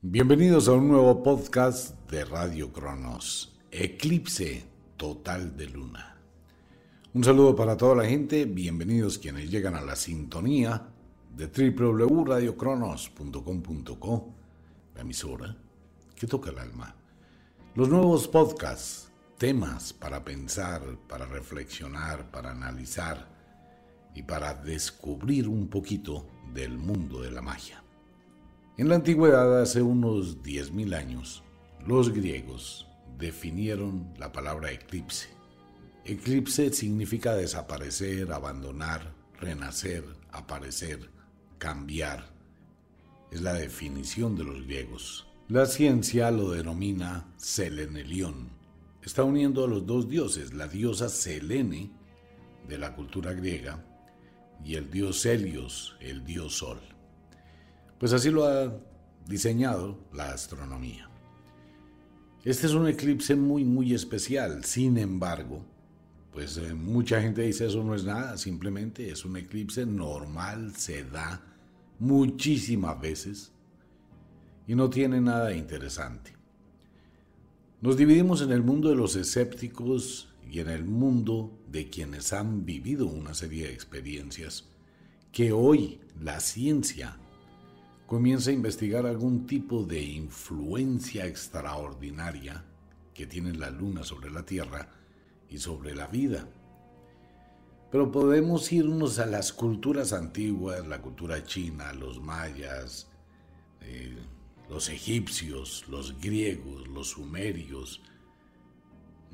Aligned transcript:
Bienvenidos 0.00 0.68
a 0.68 0.74
un 0.74 0.86
nuevo 0.86 1.24
podcast 1.24 2.08
de 2.08 2.24
Radio 2.24 2.72
Cronos, 2.72 3.58
Eclipse 3.72 4.64
Total 4.96 5.56
de 5.56 5.66
Luna. 5.66 6.16
Un 7.14 7.24
saludo 7.24 7.56
para 7.56 7.76
toda 7.76 7.96
la 7.96 8.04
gente, 8.04 8.44
bienvenidos 8.44 9.18
quienes 9.18 9.50
llegan 9.50 9.74
a 9.74 9.80
la 9.80 9.96
sintonía 9.96 10.86
de 11.34 11.48
www.radiocronos.com.co, 11.48 14.34
la 14.94 15.00
emisora 15.00 15.56
que 16.14 16.28
toca 16.28 16.50
el 16.50 16.60
alma. 16.60 16.94
Los 17.74 17.88
nuevos 17.88 18.28
podcasts, 18.28 19.10
temas 19.36 19.92
para 19.92 20.24
pensar, 20.24 20.80
para 21.08 21.26
reflexionar, 21.26 22.30
para 22.30 22.52
analizar 22.52 23.26
y 24.14 24.22
para 24.22 24.54
descubrir 24.54 25.48
un 25.48 25.66
poquito 25.66 26.24
del 26.54 26.78
mundo 26.78 27.20
de 27.20 27.32
la 27.32 27.42
magia. 27.42 27.82
En 28.78 28.88
la 28.88 28.94
antigüedad, 28.94 29.60
hace 29.60 29.82
unos 29.82 30.40
10.000 30.44 30.94
años, 30.94 31.42
los 31.84 32.12
griegos 32.12 32.86
definieron 33.18 34.14
la 34.16 34.30
palabra 34.30 34.70
eclipse. 34.70 35.26
Eclipse 36.04 36.72
significa 36.72 37.34
desaparecer, 37.34 38.30
abandonar, 38.30 39.12
renacer, 39.40 40.04
aparecer, 40.30 41.10
cambiar. 41.58 42.32
Es 43.32 43.42
la 43.42 43.54
definición 43.54 44.36
de 44.36 44.44
los 44.44 44.64
griegos. 44.64 45.26
La 45.48 45.66
ciencia 45.66 46.30
lo 46.30 46.52
denomina 46.52 47.26
Selenelión. 47.36 48.48
Está 49.02 49.24
uniendo 49.24 49.64
a 49.64 49.68
los 49.68 49.86
dos 49.86 50.08
dioses, 50.08 50.54
la 50.54 50.68
diosa 50.68 51.08
Selene 51.08 51.90
de 52.68 52.78
la 52.78 52.94
cultura 52.94 53.32
griega 53.32 53.84
y 54.64 54.76
el 54.76 54.88
dios 54.88 55.26
Helios, 55.26 55.96
el 55.98 56.24
dios 56.24 56.58
Sol. 56.58 56.78
Pues 57.98 58.12
así 58.12 58.30
lo 58.30 58.44
ha 58.46 58.72
diseñado 59.26 59.98
la 60.12 60.30
astronomía. 60.30 61.08
Este 62.44 62.66
es 62.66 62.72
un 62.72 62.86
eclipse 62.86 63.34
muy, 63.34 63.64
muy 63.64 63.92
especial. 63.92 64.64
Sin 64.64 64.96
embargo, 64.96 65.64
pues 66.32 66.56
eh, 66.56 66.72
mucha 66.74 67.20
gente 67.20 67.42
dice 67.42 67.66
eso 67.66 67.82
no 67.82 67.94
es 67.94 68.04
nada, 68.04 68.38
simplemente 68.38 69.10
es 69.10 69.24
un 69.24 69.36
eclipse 69.36 69.84
normal, 69.84 70.76
se 70.76 71.02
da 71.04 71.42
muchísimas 71.98 73.00
veces 73.00 73.50
y 74.66 74.74
no 74.74 74.88
tiene 74.88 75.20
nada 75.20 75.52
interesante. 75.52 76.32
Nos 77.80 77.96
dividimos 77.96 78.40
en 78.42 78.52
el 78.52 78.62
mundo 78.62 78.88
de 78.88 78.96
los 78.96 79.16
escépticos 79.16 80.28
y 80.50 80.60
en 80.60 80.68
el 80.68 80.84
mundo 80.84 81.58
de 81.70 81.90
quienes 81.90 82.32
han 82.32 82.64
vivido 82.64 83.06
una 83.06 83.34
serie 83.34 83.66
de 83.66 83.72
experiencias 83.72 84.64
que 85.32 85.52
hoy 85.52 86.00
la 86.20 86.40
ciencia 86.40 87.18
comienza 88.08 88.48
a 88.48 88.54
investigar 88.54 89.04
algún 89.04 89.46
tipo 89.46 89.84
de 89.84 90.02
influencia 90.02 91.26
extraordinaria 91.26 92.64
que 93.12 93.26
tiene 93.26 93.52
la 93.52 93.68
luna 93.68 94.02
sobre 94.02 94.30
la 94.30 94.46
Tierra 94.46 94.88
y 95.50 95.58
sobre 95.58 95.94
la 95.94 96.06
vida. 96.06 96.48
Pero 97.92 98.10
podemos 98.10 98.72
irnos 98.72 99.18
a 99.18 99.26
las 99.26 99.52
culturas 99.52 100.14
antiguas, 100.14 100.86
la 100.86 101.02
cultura 101.02 101.44
china, 101.44 101.92
los 101.92 102.18
mayas, 102.18 103.08
eh, 103.82 104.16
los 104.70 104.88
egipcios, 104.88 105.84
los 105.88 106.18
griegos, 106.18 106.88
los 106.88 107.10
sumerios, 107.10 108.00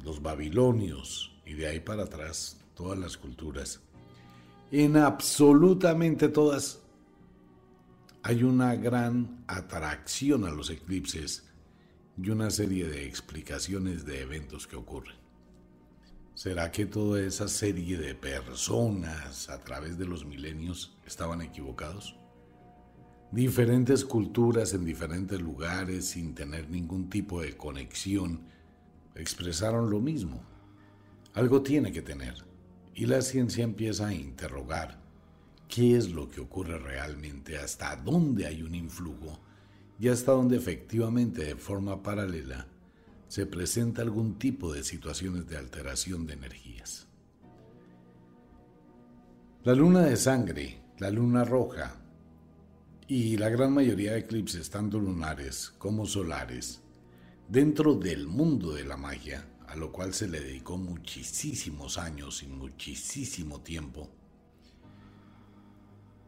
los 0.03 0.21
babilonios 0.21 1.33
y 1.47 1.55
de 1.55 1.69
ahí 1.69 1.79
para 1.79 2.03
atrás 2.03 2.61
todas 2.75 2.99
las 2.99 3.17
culturas. 3.17 3.83
En 4.73 4.97
absolutamente 4.97 6.29
todas 6.29 6.84
hay 8.27 8.43
una 8.43 8.75
gran 8.75 9.45
atracción 9.49 10.47
a 10.47 10.51
los 10.51 10.71
eclipses 10.71 11.45
y 12.17 12.31
una 12.31 12.49
serie 12.49 12.89
de 12.89 13.05
explicaciones 13.05 14.07
de 14.07 14.23
eventos 14.23 14.67
que 14.67 14.77
ocurren. 14.77 15.17
¿Será 16.33 16.73
que 16.73 16.87
toda 16.87 17.21
esa 17.21 17.49
serie 17.49 17.99
de 17.99 18.15
personas 18.15 19.51
a 19.51 19.63
través 19.63 19.99
de 19.99 20.07
los 20.07 20.25
milenios 20.25 20.97
estaban 21.07 21.43
equivocados? 21.43 22.17
Diferentes 23.31 24.07
culturas 24.07 24.73
en 24.73 24.87
diferentes 24.87 25.39
lugares 25.39 26.07
sin 26.07 26.35
tener 26.35 26.71
ningún 26.71 27.11
tipo 27.11 27.43
de 27.43 27.59
conexión 27.59 28.47
expresaron 29.15 29.91
lo 29.91 30.01
mismo. 30.01 30.43
Algo 31.35 31.61
tiene 31.61 31.93
que 31.93 32.01
tener. 32.01 32.43
Y 32.95 33.05
la 33.05 33.21
ciencia 33.21 33.65
empieza 33.65 34.07
a 34.07 34.15
interrogar 34.15 35.04
qué 35.75 35.97
es 35.97 36.13
lo 36.13 36.31
que 36.31 36.41
ocurre 36.41 36.79
realmente, 36.79 37.59
hasta 37.59 37.97
dónde 37.97 38.47
hay 38.47 38.63
un 38.63 38.77
influjo 38.77 39.41
y 39.99 40.07
hasta 40.07 40.31
dónde 40.31 40.57
efectivamente 40.57 41.43
de 41.43 41.57
forma 41.57 42.01
paralela 42.01 42.69
se 43.27 43.45
presenta 43.45 44.01
algún 44.01 44.39
tipo 44.39 44.73
de 44.73 44.85
situaciones 44.85 45.49
de 45.49 45.57
alteración 45.57 46.29
de 46.29 46.35
energías. 46.35 47.09
La 49.65 49.75
luna 49.75 50.03
de 50.03 50.17
sangre, 50.17 50.81
la 51.01 51.11
luna 51.11 51.43
roja 51.45 51.97
y 53.09 53.37
la 53.37 53.49
gran 53.49 53.73
mayoría 53.73 54.13
de 54.13 54.21
eclipses, 54.21 54.71
tanto 54.71 55.01
lunares 55.01 55.75
como 55.79 56.07
solares, 56.07 56.83
dentro 57.49 57.97
del 57.97 58.29
mundo 58.29 58.75
de 58.75 58.85
la 58.85 58.97
magia, 58.97 59.45
a 59.67 59.75
lo 59.75 59.91
cual 59.91 60.15
se 60.15 60.29
le 60.29 60.39
dedicó 60.39 60.79
muchísimos 60.79 61.99
años 61.99 62.45
y 62.45 62.47
muchísimo 62.47 63.61
tiempo, 63.63 64.09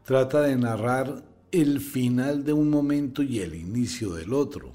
trata 0.06 0.42
de 0.42 0.54
narrar 0.54 1.24
el 1.50 1.80
final 1.80 2.44
de 2.44 2.52
un 2.52 2.70
momento 2.70 3.24
y 3.24 3.40
el 3.40 3.56
inicio 3.56 4.14
del 4.14 4.34
otro. 4.34 4.72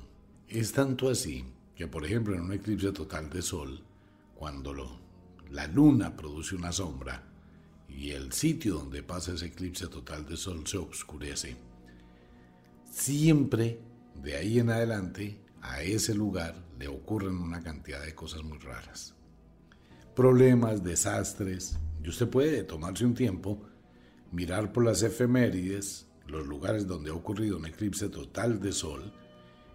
Es 0.50 0.74
tanto 0.74 1.10
así 1.10 1.46
que, 1.74 1.88
por 1.88 2.06
ejemplo, 2.06 2.36
en 2.36 2.42
un 2.42 2.52
eclipse 2.52 2.92
total 2.92 3.30
de 3.30 3.42
sol, 3.42 3.82
cuando 4.36 4.76
la 5.50 5.68
luna 5.68 6.18
produce 6.18 6.54
una 6.54 6.74
sombra 6.74 7.24
y 7.88 8.12
el 8.12 8.34
sitio 8.34 8.74
donde 8.76 9.04
pasa 9.04 9.32
ese 9.32 9.46
eclipse 9.46 9.88
total 9.88 10.26
de 10.26 10.36
sol 10.36 10.68
se 10.68 10.78
oscurece, 10.78 11.56
siempre 12.92 13.80
de 14.22 14.36
ahí 14.36 14.60
en 14.60 14.70
adelante 14.70 15.40
a 15.62 15.82
ese 15.82 16.14
lugar 16.14 16.56
le 16.78 16.90
ocurren 16.90 17.38
una 17.38 17.62
cantidad 17.62 18.04
de 18.04 18.14
cosas 18.14 18.44
muy 18.44 18.58
raras. 18.58 19.16
Problemas, 20.14 20.84
desastres, 20.84 21.80
y 22.04 22.10
usted 22.10 22.28
puede 22.28 22.66
tomarse 22.66 23.06
un 23.06 23.14
tiempo 23.14 23.71
mirar 24.32 24.72
por 24.72 24.86
las 24.86 25.04
efemérides 25.04 26.08
los 26.28 26.48
lugares 26.48 26.88
donde 26.88 27.12
ha 27.12 27.14
ocurrido 27.14 27.58
un 27.58 27.66
eclipse 27.66 28.10
total 28.10 28.60
de 28.60 28.72
sol 28.72 29.12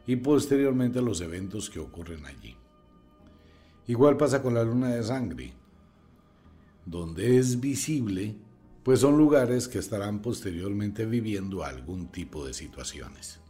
y 0.07 0.17
posteriormente 0.17 1.03
los 1.03 1.21
eventos 1.21 1.69
que 1.69 1.81
ocurren 1.81 2.25
allí. 2.25 2.57
Igual 3.87 4.17
pasa 4.17 4.43
con 4.43 4.55
la 4.55 4.65
luna 4.65 4.89
de 4.89 5.03
sangre, 5.03 5.53
donde 6.85 7.39
es 7.39 7.61
visible, 7.61 8.37
pues 8.83 9.01
son 9.01 9.17
lugares 9.19 9.69
que 9.69 9.79
estarán 9.79 10.23
posteriormente 10.23 11.07
viviendo 11.07 11.65
algún 11.65 12.09
tipo 12.09 12.47
de 12.47 12.55
situaciones. 12.55 13.41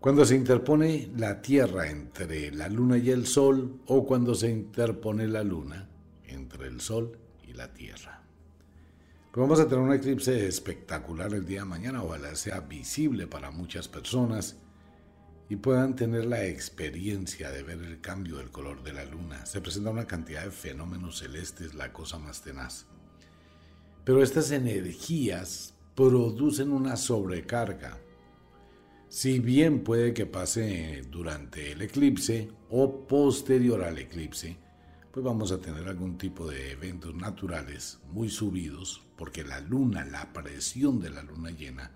Cuando 0.00 0.24
se 0.24 0.36
interpone 0.36 1.10
la 1.16 1.42
Tierra 1.42 1.90
entre 1.90 2.50
la 2.52 2.68
Luna 2.68 2.96
y 2.98 3.10
el 3.10 3.26
Sol 3.26 3.80
o 3.86 4.06
cuando 4.06 4.34
se 4.34 4.50
interpone 4.50 5.26
la 5.26 5.42
Luna 5.42 5.88
entre 6.24 6.68
el 6.68 6.80
Sol 6.80 7.18
y 7.46 7.54
la 7.54 7.72
Tierra. 7.72 8.15
Pues 9.36 9.46
vamos 9.46 9.60
a 9.60 9.68
tener 9.68 9.84
un 9.84 9.92
eclipse 9.92 10.46
espectacular 10.46 11.34
el 11.34 11.44
día 11.44 11.58
de 11.58 11.66
mañana, 11.66 12.02
ojalá 12.02 12.34
sea 12.36 12.60
visible 12.60 13.26
para 13.26 13.50
muchas 13.50 13.86
personas 13.86 14.56
y 15.50 15.56
puedan 15.56 15.94
tener 15.94 16.24
la 16.24 16.46
experiencia 16.46 17.50
de 17.50 17.62
ver 17.62 17.82
el 17.82 18.00
cambio 18.00 18.38
del 18.38 18.50
color 18.50 18.82
de 18.82 18.94
la 18.94 19.04
luna. 19.04 19.44
Se 19.44 19.60
presenta 19.60 19.90
una 19.90 20.06
cantidad 20.06 20.42
de 20.42 20.50
fenómenos 20.50 21.18
celestes, 21.18 21.74
la 21.74 21.92
cosa 21.92 22.18
más 22.18 22.40
tenaz. 22.40 22.86
Pero 24.06 24.22
estas 24.22 24.52
energías 24.52 25.74
producen 25.94 26.72
una 26.72 26.96
sobrecarga. 26.96 27.98
Si 29.10 29.38
bien 29.38 29.84
puede 29.84 30.14
que 30.14 30.24
pase 30.24 31.02
durante 31.10 31.72
el 31.72 31.82
eclipse 31.82 32.48
o 32.70 33.06
posterior 33.06 33.84
al 33.84 33.98
eclipse, 33.98 34.56
pues 35.16 35.24
vamos 35.24 35.50
a 35.50 35.58
tener 35.58 35.88
algún 35.88 36.18
tipo 36.18 36.46
de 36.46 36.72
eventos 36.72 37.14
naturales 37.14 38.00
muy 38.12 38.28
subidos, 38.28 39.02
porque 39.16 39.44
la 39.44 39.60
luna, 39.60 40.04
la 40.04 40.30
presión 40.34 41.00
de 41.00 41.08
la 41.08 41.22
luna 41.22 41.50
llena, 41.52 41.90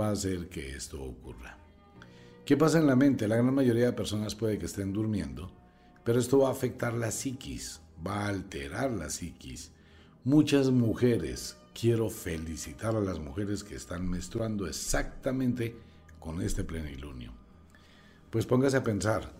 va 0.00 0.10
a 0.10 0.12
hacer 0.12 0.48
que 0.48 0.76
esto 0.76 1.02
ocurra. 1.02 1.58
¿Qué 2.44 2.56
pasa 2.56 2.78
en 2.78 2.86
la 2.86 2.94
mente? 2.94 3.26
La 3.26 3.34
gran 3.34 3.52
mayoría 3.52 3.86
de 3.86 3.92
personas 3.94 4.36
puede 4.36 4.60
que 4.60 4.66
estén 4.66 4.92
durmiendo, 4.92 5.50
pero 6.04 6.20
esto 6.20 6.38
va 6.38 6.50
a 6.50 6.52
afectar 6.52 6.94
la 6.94 7.10
psiquis, 7.10 7.80
va 8.06 8.26
a 8.26 8.28
alterar 8.28 8.92
la 8.92 9.10
psiquis. 9.10 9.72
Muchas 10.22 10.70
mujeres, 10.70 11.56
quiero 11.74 12.10
felicitar 12.10 12.94
a 12.94 13.00
las 13.00 13.18
mujeres 13.18 13.64
que 13.64 13.74
están 13.74 14.08
menstruando 14.08 14.68
exactamente 14.68 15.74
con 16.20 16.40
este 16.40 16.62
plenilunio. 16.62 17.32
Pues 18.30 18.46
póngase 18.46 18.76
a 18.76 18.84
pensar, 18.84 19.32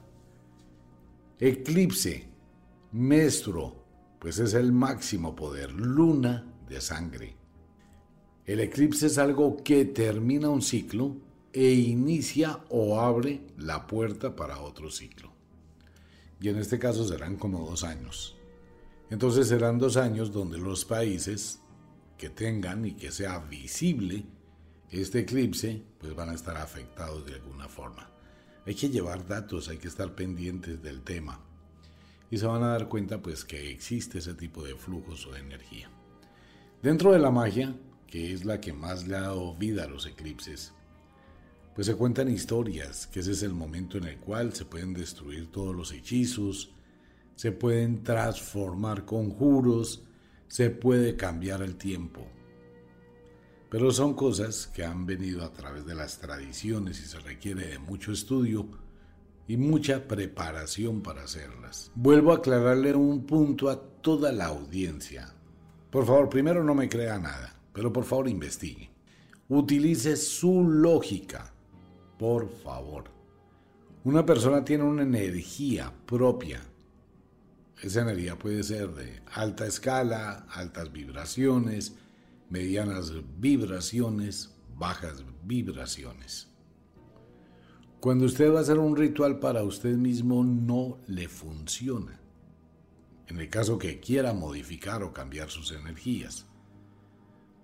eclipse, 1.38 2.34
Mestro, 2.92 3.84
pues 4.18 4.38
es 4.38 4.54
el 4.54 4.72
máximo 4.72 5.34
poder, 5.34 5.72
luna 5.72 6.46
de 6.68 6.80
sangre. 6.80 7.36
El 8.44 8.60
eclipse 8.60 9.06
es 9.06 9.18
algo 9.18 9.56
que 9.62 9.84
termina 9.84 10.48
un 10.48 10.62
ciclo, 10.62 11.16
e 11.52 11.72
inicia 11.72 12.60
o 12.68 13.00
abre 13.00 13.40
la 13.56 13.86
puerta 13.86 14.36
para 14.36 14.60
otro 14.60 14.90
ciclo. 14.90 15.32
Y 16.38 16.50
en 16.50 16.58
este 16.58 16.78
caso 16.78 17.08
serán 17.08 17.36
como 17.36 17.66
dos 17.66 17.82
años. 17.82 18.36
Entonces 19.08 19.48
serán 19.48 19.78
dos 19.78 19.96
años 19.96 20.32
donde 20.32 20.58
los 20.58 20.84
países 20.84 21.60
que 22.18 22.28
tengan 22.28 22.84
y 22.84 22.92
que 22.92 23.10
sea 23.10 23.38
visible 23.38 24.26
este 24.90 25.20
eclipse, 25.20 25.82
pues 25.98 26.14
van 26.14 26.28
a 26.28 26.34
estar 26.34 26.58
afectados 26.58 27.24
de 27.24 27.34
alguna 27.36 27.68
forma. 27.68 28.10
Hay 28.66 28.74
que 28.74 28.90
llevar 28.90 29.26
datos, 29.26 29.70
hay 29.70 29.78
que 29.78 29.88
estar 29.88 30.14
pendientes 30.14 30.82
del 30.82 31.02
tema. 31.02 31.40
Y 32.30 32.38
se 32.38 32.46
van 32.46 32.62
a 32.62 32.68
dar 32.68 32.88
cuenta 32.88 33.22
pues 33.22 33.44
que 33.44 33.70
existe 33.70 34.18
ese 34.18 34.34
tipo 34.34 34.64
de 34.64 34.74
flujos 34.74 35.26
o 35.26 35.32
de 35.32 35.40
energía. 35.40 35.90
Dentro 36.82 37.12
de 37.12 37.18
la 37.18 37.30
magia, 37.30 37.74
que 38.06 38.32
es 38.32 38.44
la 38.44 38.60
que 38.60 38.72
más 38.72 39.06
le 39.06 39.16
ha 39.16 39.22
dado 39.22 39.54
vida 39.54 39.84
a 39.84 39.88
los 39.88 40.06
eclipses, 40.06 40.72
pues 41.74 41.86
se 41.86 41.94
cuentan 41.94 42.30
historias, 42.30 43.06
que 43.06 43.20
ese 43.20 43.32
es 43.32 43.42
el 43.42 43.52
momento 43.52 43.98
en 43.98 44.04
el 44.04 44.18
cual 44.18 44.54
se 44.54 44.64
pueden 44.64 44.94
destruir 44.94 45.52
todos 45.52 45.76
los 45.76 45.92
hechizos, 45.92 46.72
se 47.34 47.52
pueden 47.52 48.02
transformar 48.02 49.04
conjuros, 49.04 50.02
se 50.48 50.70
puede 50.70 51.16
cambiar 51.16 51.62
el 51.62 51.76
tiempo. 51.76 52.26
Pero 53.68 53.90
son 53.90 54.14
cosas 54.14 54.68
que 54.68 54.84
han 54.84 55.04
venido 55.04 55.44
a 55.44 55.52
través 55.52 55.84
de 55.84 55.94
las 55.94 56.18
tradiciones 56.18 57.00
y 57.00 57.04
se 57.04 57.18
requiere 57.18 57.66
de 57.66 57.78
mucho 57.78 58.12
estudio 58.12 58.66
y 59.48 59.56
mucha 59.56 60.08
preparación 60.08 61.02
para 61.02 61.22
hacerlas. 61.22 61.90
Vuelvo 61.94 62.32
a 62.32 62.36
aclararle 62.36 62.94
un 62.94 63.26
punto 63.26 63.68
a 63.68 63.80
toda 63.80 64.32
la 64.32 64.46
audiencia. 64.46 65.34
Por 65.90 66.06
favor, 66.06 66.28
primero 66.28 66.64
no 66.64 66.74
me 66.74 66.88
crea 66.88 67.18
nada, 67.18 67.56
pero 67.72 67.92
por 67.92 68.04
favor 68.04 68.28
investigue. 68.28 68.90
Utilice 69.48 70.16
su 70.16 70.64
lógica 70.68 71.52
por 72.18 72.48
favor. 72.48 73.04
Una 74.04 74.24
persona 74.24 74.64
tiene 74.64 74.84
una 74.84 75.02
energía 75.02 75.92
propia. 76.06 76.60
Esa 77.82 78.02
energía 78.02 78.38
puede 78.38 78.62
ser 78.62 78.94
de 78.94 79.20
alta 79.32 79.66
escala, 79.66 80.46
altas 80.50 80.92
vibraciones, 80.92 81.94
medianas 82.48 83.12
vibraciones, 83.38 84.54
bajas 84.76 85.24
vibraciones. 85.44 86.48
Cuando 88.06 88.24
usted 88.24 88.54
va 88.54 88.60
a 88.60 88.62
hacer 88.62 88.78
un 88.78 88.94
ritual 88.94 89.40
para 89.40 89.64
usted 89.64 89.96
mismo 89.96 90.44
no 90.44 90.98
le 91.08 91.26
funciona. 91.26 92.20
En 93.26 93.40
el 93.40 93.50
caso 93.50 93.80
que 93.80 93.98
quiera 93.98 94.32
modificar 94.32 95.02
o 95.02 95.12
cambiar 95.12 95.50
sus 95.50 95.72
energías. 95.72 96.46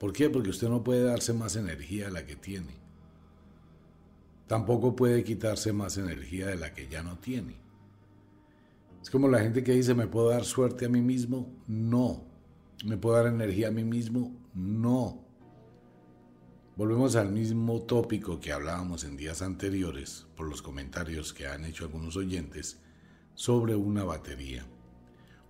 ¿Por 0.01 0.13
qué? 0.13 0.29
Porque 0.29 0.51
usted 0.51 0.69
no 0.69 0.83
puede 0.83 1.05
darse 1.05 1.33
más 1.33 1.55
energía 1.55 2.07
de 2.07 2.11
la 2.11 2.27
que 2.27 2.35
tiene 2.35 2.83
tampoco 4.49 4.97
puede 4.97 5.23
quitarse 5.23 5.73
más 5.73 5.97
energía 5.97 6.49
de 6.49 6.57
la 6.57 6.75
que 6.75 6.89
ya 6.89 7.05
no 7.05 7.19
tiene. 7.19 7.55
Es 9.01 9.11
como 9.11 9.29
la 9.29 9.39
gente 9.39 9.63
que 9.63 9.73
dice, 9.73 9.95
¿me 9.95 10.09
puedo 10.09 10.31
dar 10.31 10.45
suerte 10.45 10.87
a 10.87 10.89
mí 10.89 11.01
mismo? 11.01 11.49
No. 11.69 12.25
¿Me 12.85 12.97
puedo 12.97 13.15
dar 13.15 13.29
energía 13.29 13.69
a 13.69 13.71
mí 13.71 13.85
mismo? 13.85 14.35
No. 14.53 15.25
Volvemos 16.75 17.17
al 17.17 17.31
mismo 17.31 17.83
tópico 17.83 18.41
que 18.41 18.51
hablábamos 18.51 19.05
en 19.05 19.19
días 19.19 19.43
anteriores, 19.43 20.25
por 20.35 20.49
los 20.49 20.63
comentarios 20.63 21.35
que 21.35 21.47
han 21.47 21.67
hecho 21.67 21.85
algunos 21.85 22.17
oyentes, 22.17 22.79
sobre 23.35 23.75
una 23.75 24.05
batería. 24.05 24.65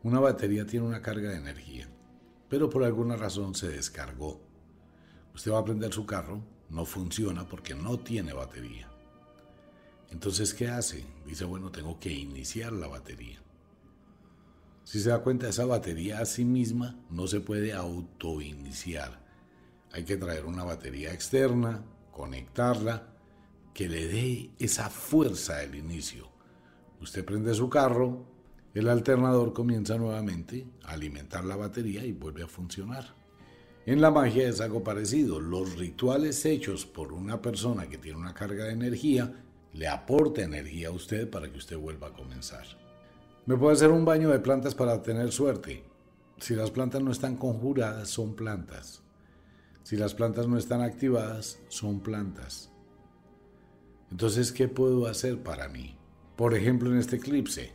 Una 0.02 0.18
batería 0.18 0.66
tiene 0.66 0.84
una 0.84 1.00
carga 1.00 1.30
de 1.30 1.36
energía, 1.36 1.88
pero 2.48 2.68
por 2.68 2.82
alguna 2.82 3.14
razón 3.14 3.54
se 3.54 3.68
descargó. 3.68 4.40
Usted 5.32 5.52
va 5.52 5.60
a 5.60 5.64
prender 5.64 5.92
su 5.92 6.04
carro, 6.06 6.42
no 6.68 6.84
funciona 6.84 7.48
porque 7.48 7.76
no 7.76 8.00
tiene 8.00 8.32
batería. 8.32 8.90
Entonces, 10.10 10.52
¿qué 10.52 10.66
hace? 10.66 11.04
Dice, 11.24 11.44
bueno, 11.44 11.70
tengo 11.70 12.00
que 12.00 12.10
iniciar 12.10 12.72
la 12.72 12.88
batería. 12.88 13.40
Si 14.82 15.00
se 15.00 15.10
da 15.10 15.22
cuenta, 15.22 15.48
esa 15.48 15.66
batería 15.66 16.18
a 16.18 16.26
sí 16.26 16.44
misma 16.44 16.98
no 17.10 17.28
se 17.28 17.38
puede 17.38 17.72
autoiniciar. 17.72 19.21
Hay 19.92 20.04
que 20.04 20.16
traer 20.16 20.46
una 20.46 20.64
batería 20.64 21.12
externa, 21.12 21.84
conectarla, 22.10 23.08
que 23.74 23.88
le 23.88 24.08
dé 24.08 24.50
esa 24.58 24.88
fuerza 24.90 25.58
al 25.58 25.74
inicio. 25.74 26.28
Usted 27.00 27.24
prende 27.24 27.54
su 27.54 27.68
carro, 27.68 28.26
el 28.74 28.88
alternador 28.88 29.52
comienza 29.52 29.96
nuevamente 29.96 30.66
a 30.84 30.92
alimentar 30.92 31.44
la 31.44 31.56
batería 31.56 32.04
y 32.04 32.12
vuelve 32.12 32.42
a 32.42 32.48
funcionar. 32.48 33.14
En 33.84 34.00
la 34.00 34.10
magia 34.10 34.48
es 34.48 34.60
algo 34.60 34.82
parecido. 34.82 35.40
Los 35.40 35.76
rituales 35.76 36.44
hechos 36.46 36.86
por 36.86 37.12
una 37.12 37.42
persona 37.42 37.88
que 37.88 37.98
tiene 37.98 38.18
una 38.18 38.32
carga 38.32 38.64
de 38.64 38.72
energía 38.72 39.44
le 39.74 39.88
aporte 39.88 40.42
energía 40.42 40.88
a 40.88 40.92
usted 40.92 41.28
para 41.28 41.50
que 41.50 41.58
usted 41.58 41.76
vuelva 41.76 42.08
a 42.08 42.12
comenzar. 42.12 42.64
Me 43.44 43.56
puede 43.56 43.74
hacer 43.74 43.90
un 43.90 44.04
baño 44.04 44.30
de 44.30 44.38
plantas 44.38 44.74
para 44.74 45.02
tener 45.02 45.32
suerte. 45.32 45.82
Si 46.38 46.54
las 46.54 46.70
plantas 46.70 47.02
no 47.02 47.10
están 47.10 47.36
conjuradas, 47.36 48.08
son 48.08 48.34
plantas. 48.34 49.01
Si 49.82 49.96
las 49.96 50.14
plantas 50.14 50.46
no 50.48 50.58
están 50.58 50.80
activadas, 50.80 51.58
son 51.68 52.00
plantas. 52.00 52.70
Entonces, 54.10 54.52
¿qué 54.52 54.68
puedo 54.68 55.06
hacer 55.06 55.42
para 55.42 55.68
mí? 55.68 55.96
Por 56.36 56.54
ejemplo, 56.54 56.90
en 56.90 56.98
este 56.98 57.16
eclipse, 57.16 57.72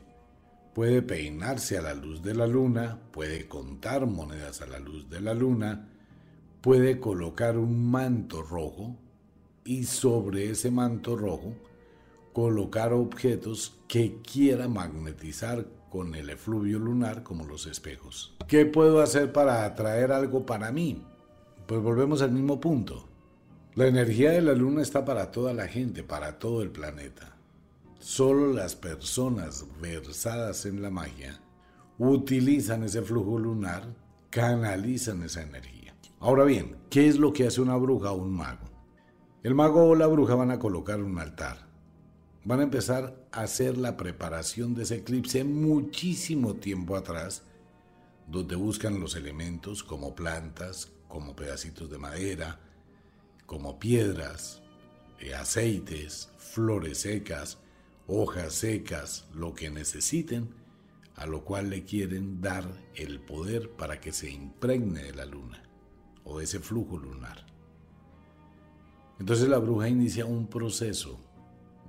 puede 0.74 1.02
peinarse 1.02 1.78
a 1.78 1.82
la 1.82 1.94
luz 1.94 2.22
de 2.22 2.36
la 2.36 2.48
luna, 2.48 3.00
puede 3.12 3.48
contar 3.48 4.06
monedas 4.06 4.62
a 4.62 4.68
la 4.68 4.80
luz 4.80 5.10
de 5.10 5.20
la 5.20 5.34
luna, 5.34 5.90
puede 6.62 7.00
colocar 7.00 7.58
un 7.58 7.90
manto 7.90 8.44
rojo 8.44 8.96
y 9.66 9.86
sobre 9.86 10.50
ese 10.52 10.72
manto 10.72 11.16
rojo 11.16 11.56
colocar 12.34 12.94
objetos 12.94 13.80
que 13.88 14.22
quiera 14.22 14.68
magnetizar 14.68 15.66
con 15.90 16.14
el 16.14 16.30
efluvio 16.30 16.78
lunar 16.78 17.24
como 17.24 17.46
los 17.46 17.66
espejos. 17.66 18.36
¿Qué 18.48 18.66
puedo 18.68 19.02
hacer 19.02 19.34
para 19.34 19.66
atraer 19.66 20.12
algo 20.12 20.46
para 20.46 20.72
mí? 20.72 21.04
Pues 21.68 21.82
volvemos 21.82 22.22
al 22.22 22.32
mismo 22.32 22.60
punto. 22.60 23.08
La 23.76 23.88
energía 23.88 24.32
de 24.32 24.42
la 24.42 24.54
luna 24.54 24.82
está 24.82 25.06
para 25.06 25.32
toda 25.32 25.54
la 25.54 25.68
gente, 25.68 26.02
para 26.04 26.40
todo 26.40 26.64
el 26.64 26.72
planeta. 26.72 27.38
Solo 28.00 28.54
las 28.54 28.76
personas 28.76 29.66
versadas 29.82 30.66
en 30.66 30.82
la 30.82 30.90
magia 30.90 31.40
utilizan 32.00 32.84
ese 32.84 33.02
flujo 33.02 33.38
lunar, 33.38 33.84
canalizan 34.30 35.22
esa 35.24 35.44
energía. 35.44 35.96
Ahora 36.20 36.44
bien, 36.44 36.78
¿qué 36.90 37.08
es 37.08 37.20
lo 37.20 37.34
que 37.34 37.46
hace 37.46 37.62
una 37.62 37.76
bruja 37.76 38.12
o 38.12 38.18
un 38.18 38.32
mago? 38.32 38.66
El 39.44 39.54
mago 39.54 39.90
o 39.90 39.96
la 39.96 40.08
bruja 40.08 40.36
van 40.36 40.52
a 40.52 40.60
colocar 40.60 41.00
un 41.02 41.20
altar 41.20 41.68
van 42.48 42.62
a 42.62 42.64
empezar 42.64 43.28
a 43.34 43.42
hacer 43.42 43.78
la 43.78 43.98
preparación 43.98 44.74
de 44.74 44.84
ese 44.84 44.96
eclipse 44.96 45.44
muchísimo 45.44 46.56
tiempo 46.56 46.96
atrás, 46.96 47.44
donde 48.26 48.56
buscan 48.56 49.02
los 49.02 49.18
elementos 49.18 49.84
como 49.84 50.16
plantas, 50.16 50.94
como 51.18 51.36
pedacitos 51.36 51.90
de 51.90 51.98
madera, 51.98 52.60
como 53.48 53.80
piedras, 53.80 54.62
eh, 55.18 55.34
aceites, 55.34 56.32
flores 56.38 57.00
secas, 57.00 57.58
hojas 58.06 58.54
secas, 58.54 59.28
lo 59.34 59.56
que 59.56 59.72
necesiten, 59.72 60.54
a 61.16 61.26
lo 61.26 61.44
cual 61.44 61.72
le 61.72 61.84
quieren 61.86 62.40
dar 62.40 62.72
el 62.94 63.20
poder 63.20 63.72
para 63.72 64.00
que 64.00 64.12
se 64.12 64.30
impregne 64.30 65.02
de 65.02 65.16
la 65.16 65.26
luna 65.26 65.64
o 66.24 66.38
de 66.38 66.44
ese 66.44 66.60
flujo 66.60 67.00
lunar. 67.00 67.48
Entonces 69.20 69.50
la 69.50 69.58
bruja 69.58 69.90
inicia 69.90 70.28
un 70.28 70.46
proceso 70.46 71.20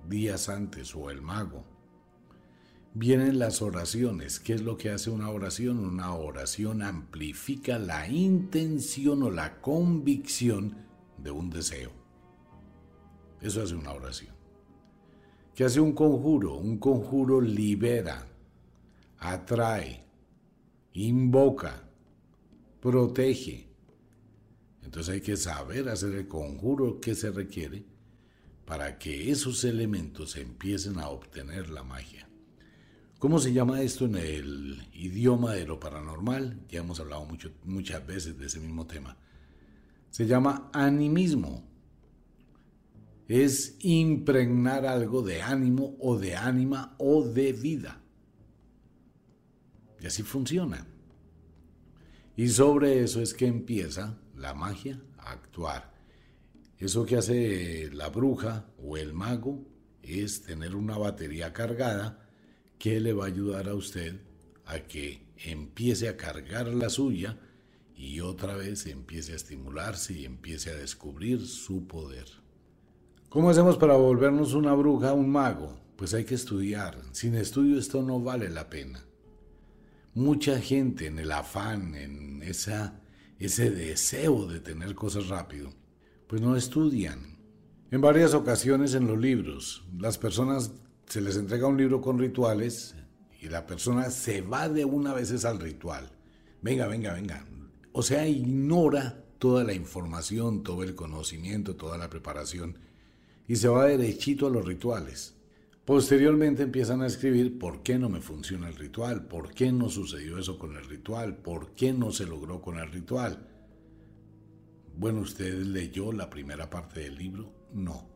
días 0.09 0.49
antes 0.49 0.95
o 0.95 1.11
el 1.11 1.21
mago. 1.21 1.67
Vienen 2.95 3.39
las 3.39 3.63
oraciones. 3.63 4.41
¿Qué 4.41 4.55
es 4.55 4.63
lo 4.63 4.77
que 4.77 4.91
hace 4.91 5.11
una 5.11 5.31
oración? 5.31 5.79
Una 5.79 6.15
oración 6.15 6.83
amplifica 6.83 7.79
la 7.79 8.09
intención 8.09 9.23
o 9.23 9.31
la 9.31 9.61
convicción 9.61 10.77
de 11.19 11.31
un 11.31 11.51
deseo. 11.51 11.93
Eso 13.41 13.63
hace 13.63 13.75
una 13.75 13.93
oración. 13.93 14.35
¿Qué 15.55 15.65
hace 15.65 15.81
un 15.81 15.93
conjuro? 15.93 16.55
Un 16.55 16.79
conjuro 16.79 17.41
libera, 17.41 18.27
atrae, 19.19 20.05
invoca, 20.93 21.89
protege. 22.81 23.69
Entonces 24.83 25.15
hay 25.15 25.21
que 25.21 25.37
saber 25.37 25.89
hacer 25.89 26.15
el 26.15 26.29
conjuro 26.29 27.01
que 27.01 27.15
se 27.15 27.31
requiere 27.31 27.85
para 28.65 28.99
que 28.99 29.31
esos 29.31 29.65
elementos 29.65 30.37
empiecen 30.37 30.99
a 30.99 31.09
obtener 31.09 31.71
la 31.71 31.83
magia. 31.83 32.28
¿Cómo 33.19 33.41
se 33.41 33.53
llama 33.53 33.83
esto 33.83 34.05
en 34.05 34.15
el 34.15 34.89
idioma 34.93 35.53
de 35.53 35.67
lo 35.67 35.81
paranormal? 35.81 36.61
Ya 36.69 36.81
hemos 36.81 37.01
hablado 37.01 37.25
mucho, 37.25 37.51
muchas 37.65 38.07
veces 38.07 38.39
de 38.39 38.47
ese 38.47 38.61
mismo 38.61 38.87
tema. 38.87 39.17
Se 40.09 40.25
llama 40.25 40.71
animismo. 40.73 41.69
Es 43.27 43.77
impregnar 43.81 44.87
algo 44.87 45.23
de 45.23 45.43
ánimo 45.43 45.97
o 45.99 46.17
de 46.17 46.37
ánima 46.37 46.95
o 46.99 47.25
de 47.25 47.53
vida. 47.53 48.01
Y 50.01 50.07
así 50.07 50.23
funciona. 50.23 50.87
Y 52.37 52.49
sobre 52.49 53.03
eso 53.03 53.21
es 53.21 53.35
que 53.35 53.49
empieza 53.49 54.17
la 54.37 54.55
magia 54.55 55.03
a 55.19 55.33
actuar 55.33 55.93
Eso 56.79 57.05
que 57.05 57.17
hace 57.17 57.91
la 57.93 58.11
bruja 58.11 58.71
o 58.79 58.97
el 58.97 59.13
mago 59.13 59.67
es 60.03 60.43
tener 60.43 60.77
una 60.77 60.97
batería 60.97 61.53
cargada 61.53 62.28
que 62.79 63.01
le 63.01 63.13
va 63.13 63.25
a 63.25 63.29
ayudar 63.29 63.69
a 63.69 63.75
usted 63.75 64.21
a 64.67 64.81
que 64.81 65.23
empiece 65.37 66.09
a 66.09 66.17
cargar 66.17 66.69
la 66.69 66.91
suya 66.91 67.39
y 67.97 68.21
otra 68.21 68.55
vez 68.55 68.87
empiece 68.87 69.33
a 69.33 69.37
estimularse 69.37 70.13
y 70.13 70.25
empiece 70.25 70.71
a 70.71 70.75
descubrir 70.75 71.47
su 71.47 71.87
poder. 71.87 72.27
¿Cómo 73.29 73.51
hacemos 73.51 73.77
para 73.77 73.95
volvernos 73.97 74.55
una 74.55 74.75
bruja, 74.75 75.13
un 75.15 75.31
mago? 75.31 75.81
Pues 75.97 76.15
hay 76.15 76.25
que 76.25 76.35
estudiar. 76.35 77.01
Sin 77.13 77.35
estudio 77.35 77.79
esto 77.79 78.03
no 78.03 78.21
vale 78.21 78.51
la 78.51 78.71
pena. 78.71 79.05
Mucha 80.15 80.61
gente 80.61 81.07
en 81.07 81.19
el 81.19 81.33
afán, 81.33 81.95
en 81.95 82.43
esa, 82.43 83.01
ese 83.39 83.71
deseo 83.71 84.47
de 84.47 84.61
tener 84.61 84.95
cosas 84.95 85.29
rápido, 85.29 85.71
pues 86.27 86.41
no 86.41 86.57
estudian. 86.57 87.39
En 87.91 88.01
varias 88.01 88.35
ocasiones 88.35 88.95
en 88.95 89.07
los 89.07 89.19
libros, 89.19 89.85
las 89.99 90.19
personas 90.19 90.73
se 91.09 91.21
les 91.21 91.37
entrega 91.37 91.67
un 91.67 91.77
libro 91.77 92.01
con 92.01 92.19
rituales 92.19 92.95
y 93.41 93.49
la 93.49 93.67
persona 93.67 94.11
se 94.11 94.43
va 94.43 94.69
de 94.69 94.85
una 94.85 95.15
vez 95.15 95.45
al 95.45 95.59
ritual. 95.59 96.11
Venga, 96.61 96.87
venga, 96.87 97.15
venga. 97.15 97.45
O 97.93 98.03
sea, 98.03 98.27
ignora 98.27 99.25
toda 99.39 99.65
la 99.65 99.73
información, 99.73 100.63
todo 100.63 100.83
el 100.83 100.95
conocimiento, 100.95 101.77
toda 101.77 101.97
la 101.97 102.11
preparación 102.11 102.79
y 103.47 103.57
se 103.57 103.69
va 103.69 103.87
derechito 103.87 104.47
a 104.47 104.51
los 104.51 104.67
rituales. 104.67 105.35
Posteriormente 105.87 106.65
empiezan 106.65 107.01
a 107.01 107.07
escribir 107.07 107.59
por 107.59 107.83
qué 107.83 107.99
no 107.99 108.11
me 108.11 108.21
funciona 108.21 108.69
el 108.69 108.77
ritual, 108.77 109.27
por 109.27 109.55
qué 109.55 109.73
no 109.73 109.89
sucedió 109.89 110.39
eso 110.39 110.59
con 110.59 110.77
el 110.77 110.85
ritual, 110.85 111.39
por 111.39 111.71
qué 111.75 111.95
no 111.95 112.13
se 112.13 112.27
logró 112.27 112.61
con 112.61 112.79
el 112.79 112.93
ritual. 112.93 113.49
Bueno, 114.95 115.21
¿usted 115.21 115.55
leyó 115.63 116.13
la 116.13 116.29
primera 116.29 116.69
parte 116.69 117.01
del 117.01 117.15
libro? 117.15 117.51
No. 117.73 118.07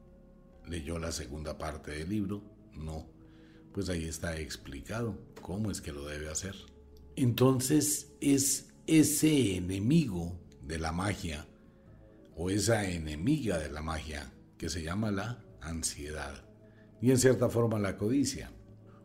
¿Leyó 0.69 0.99
la 0.99 1.13
segunda 1.13 1.57
parte 1.57 1.93
del 1.93 2.11
libro? 2.11 2.43
No. 2.77 3.07
Pues 3.73 3.89
ahí 3.89 4.05
está 4.05 4.39
explicado 4.39 5.19
cómo 5.41 5.71
es 5.71 5.81
que 5.81 5.93
lo 5.93 6.07
debe 6.07 6.29
hacer. 6.29 6.55
Entonces 7.17 8.13
es 8.21 8.73
ese 8.87 9.57
enemigo 9.57 10.39
de 10.63 10.79
la 10.79 10.93
magia 10.93 11.47
o 12.37 12.51
esa 12.51 12.89
enemiga 12.89 13.59
de 13.59 13.71
la 13.71 13.83
magia 13.83 14.33
que 14.59 14.69
se 14.69 14.83
llama 14.83 15.11
la 15.11 15.45
ansiedad 15.61 16.45
y 17.01 17.11
en 17.11 17.19
cierta 17.19 17.49
forma 17.49 17.79
la 17.79 17.97
codicia. 17.99 18.53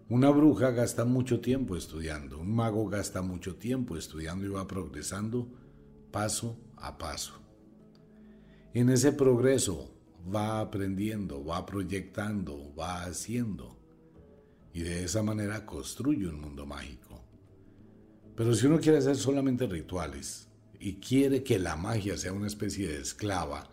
Una 0.09 0.29
bruja 0.29 0.71
gasta 0.71 1.03
mucho 1.03 1.41
tiempo 1.41 1.75
estudiando, 1.75 2.39
un 2.39 2.55
mago 2.55 2.87
gasta 2.87 3.21
mucho 3.21 3.55
tiempo 3.57 3.97
estudiando 3.97 4.45
y 4.45 4.49
va 4.49 4.67
progresando 4.67 5.49
paso 6.11 6.57
a 6.77 6.97
paso. 6.97 7.33
En 8.73 8.89
ese 8.89 9.11
progreso 9.11 9.96
va 10.33 10.59
aprendiendo, 10.59 11.43
va 11.43 11.65
proyectando, 11.65 12.73
va 12.75 13.03
haciendo 13.03 13.77
y 14.73 14.81
de 14.81 15.03
esa 15.03 15.23
manera 15.23 15.65
construye 15.65 16.27
un 16.27 16.39
mundo 16.39 16.65
mágico. 16.65 17.21
Pero 18.35 18.53
si 18.53 18.67
uno 18.67 18.79
quiere 18.79 18.99
hacer 18.99 19.15
solamente 19.15 19.65
rituales 19.65 20.49
y 20.79 20.95
quiere 20.95 21.43
que 21.43 21.57
la 21.57 21.75
magia 21.75 22.17
sea 22.17 22.33
una 22.33 22.47
especie 22.47 22.87
de 22.87 23.01
esclava 23.01 23.69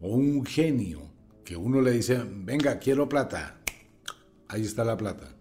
o 0.00 0.10
un 0.10 0.44
genio 0.44 1.10
que 1.44 1.56
uno 1.56 1.80
le 1.80 1.92
dice, 1.92 2.22
venga, 2.24 2.78
quiero 2.78 3.08
plata, 3.08 3.58
ahí 4.48 4.62
está 4.62 4.84
la 4.84 4.96
plata. 4.96 5.34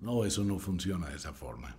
No, 0.00 0.24
eso 0.24 0.44
no 0.44 0.58
funciona 0.58 1.08
de 1.08 1.16
esa 1.16 1.32
forma. 1.32 1.76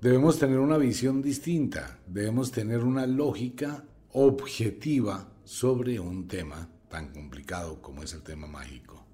Debemos 0.00 0.38
tener 0.38 0.58
una 0.58 0.76
visión 0.76 1.22
distinta, 1.22 1.98
debemos 2.06 2.52
tener 2.52 2.84
una 2.84 3.06
lógica 3.06 3.84
objetiva 4.12 5.32
sobre 5.44 6.00
un 6.00 6.28
tema 6.28 6.70
tan 6.88 7.12
complicado 7.12 7.80
como 7.82 8.02
es 8.02 8.12
el 8.14 8.22
tema 8.22 8.46
mágico. 8.46 9.04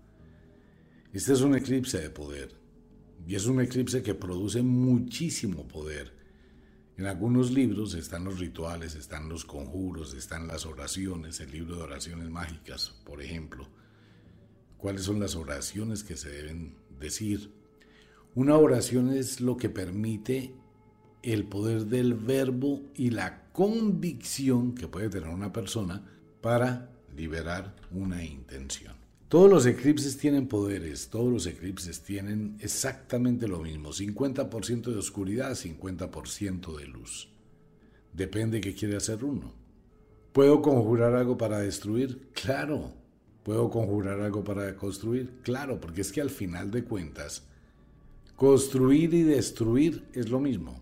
Este 1.12 1.32
es 1.32 1.40
un 1.40 1.54
eclipse 1.54 2.00
de 2.00 2.10
poder 2.10 2.54
y 3.26 3.34
es 3.34 3.46
un 3.46 3.60
eclipse 3.60 4.02
que 4.02 4.14
produce 4.14 4.62
muchísimo 4.62 5.68
poder 5.68 6.22
en 6.98 7.06
algunos 7.06 7.50
libros 7.50 7.94
están 7.94 8.24
los 8.24 8.38
rituales, 8.38 8.94
están 8.94 9.28
los 9.28 9.46
conjuros, 9.46 10.12
están 10.12 10.46
las 10.46 10.66
oraciones, 10.66 11.40
el 11.40 11.50
libro 11.50 11.76
de 11.76 11.82
oraciones 11.82 12.28
mágicas, 12.28 12.94
por 13.04 13.22
ejemplo. 13.22 13.66
¿Cuáles 14.76 15.02
son 15.02 15.18
las 15.18 15.34
oraciones 15.34 16.04
que 16.04 16.16
se 16.16 16.28
deben 16.28 16.76
decir? 17.00 17.50
Una 18.34 18.56
oración 18.56 19.10
es 19.10 19.40
lo 19.40 19.56
que 19.56 19.70
permite 19.70 20.54
el 21.22 21.44
poder 21.44 21.86
del 21.86 22.14
verbo 22.14 22.82
y 22.94 23.10
la 23.10 23.44
convicción 23.52 24.74
que 24.74 24.88
puede 24.88 25.08
tener 25.08 25.28
una 25.28 25.52
persona 25.52 26.02
para 26.40 26.90
liberar 27.16 27.74
una 27.90 28.24
intención. 28.24 28.94
Todos 29.28 29.48
los 29.48 29.64
eclipses 29.64 30.18
tienen 30.18 30.46
poderes, 30.46 31.08
todos 31.08 31.32
los 31.32 31.46
eclipses 31.46 32.02
tienen 32.02 32.56
exactamente 32.60 33.48
lo 33.48 33.60
mismo, 33.60 33.90
50% 33.90 34.90
de 34.90 34.98
oscuridad, 34.98 35.52
50% 35.52 36.76
de 36.76 36.86
luz. 36.86 37.30
Depende 38.12 38.60
qué 38.60 38.74
quiere 38.74 38.96
hacer 38.96 39.24
uno. 39.24 39.54
¿Puedo 40.32 40.60
conjurar 40.60 41.14
algo 41.14 41.38
para 41.38 41.60
destruir? 41.60 42.28
Claro. 42.34 42.92
¿Puedo 43.42 43.70
conjurar 43.70 44.20
algo 44.20 44.44
para 44.44 44.76
construir? 44.76 45.30
Claro, 45.42 45.80
porque 45.80 46.02
es 46.02 46.12
que 46.12 46.20
al 46.20 46.30
final 46.30 46.70
de 46.70 46.84
cuentas, 46.84 47.42
construir 48.36 49.14
y 49.14 49.22
destruir 49.22 50.04
es 50.12 50.28
lo 50.28 50.40
mismo. 50.40 50.81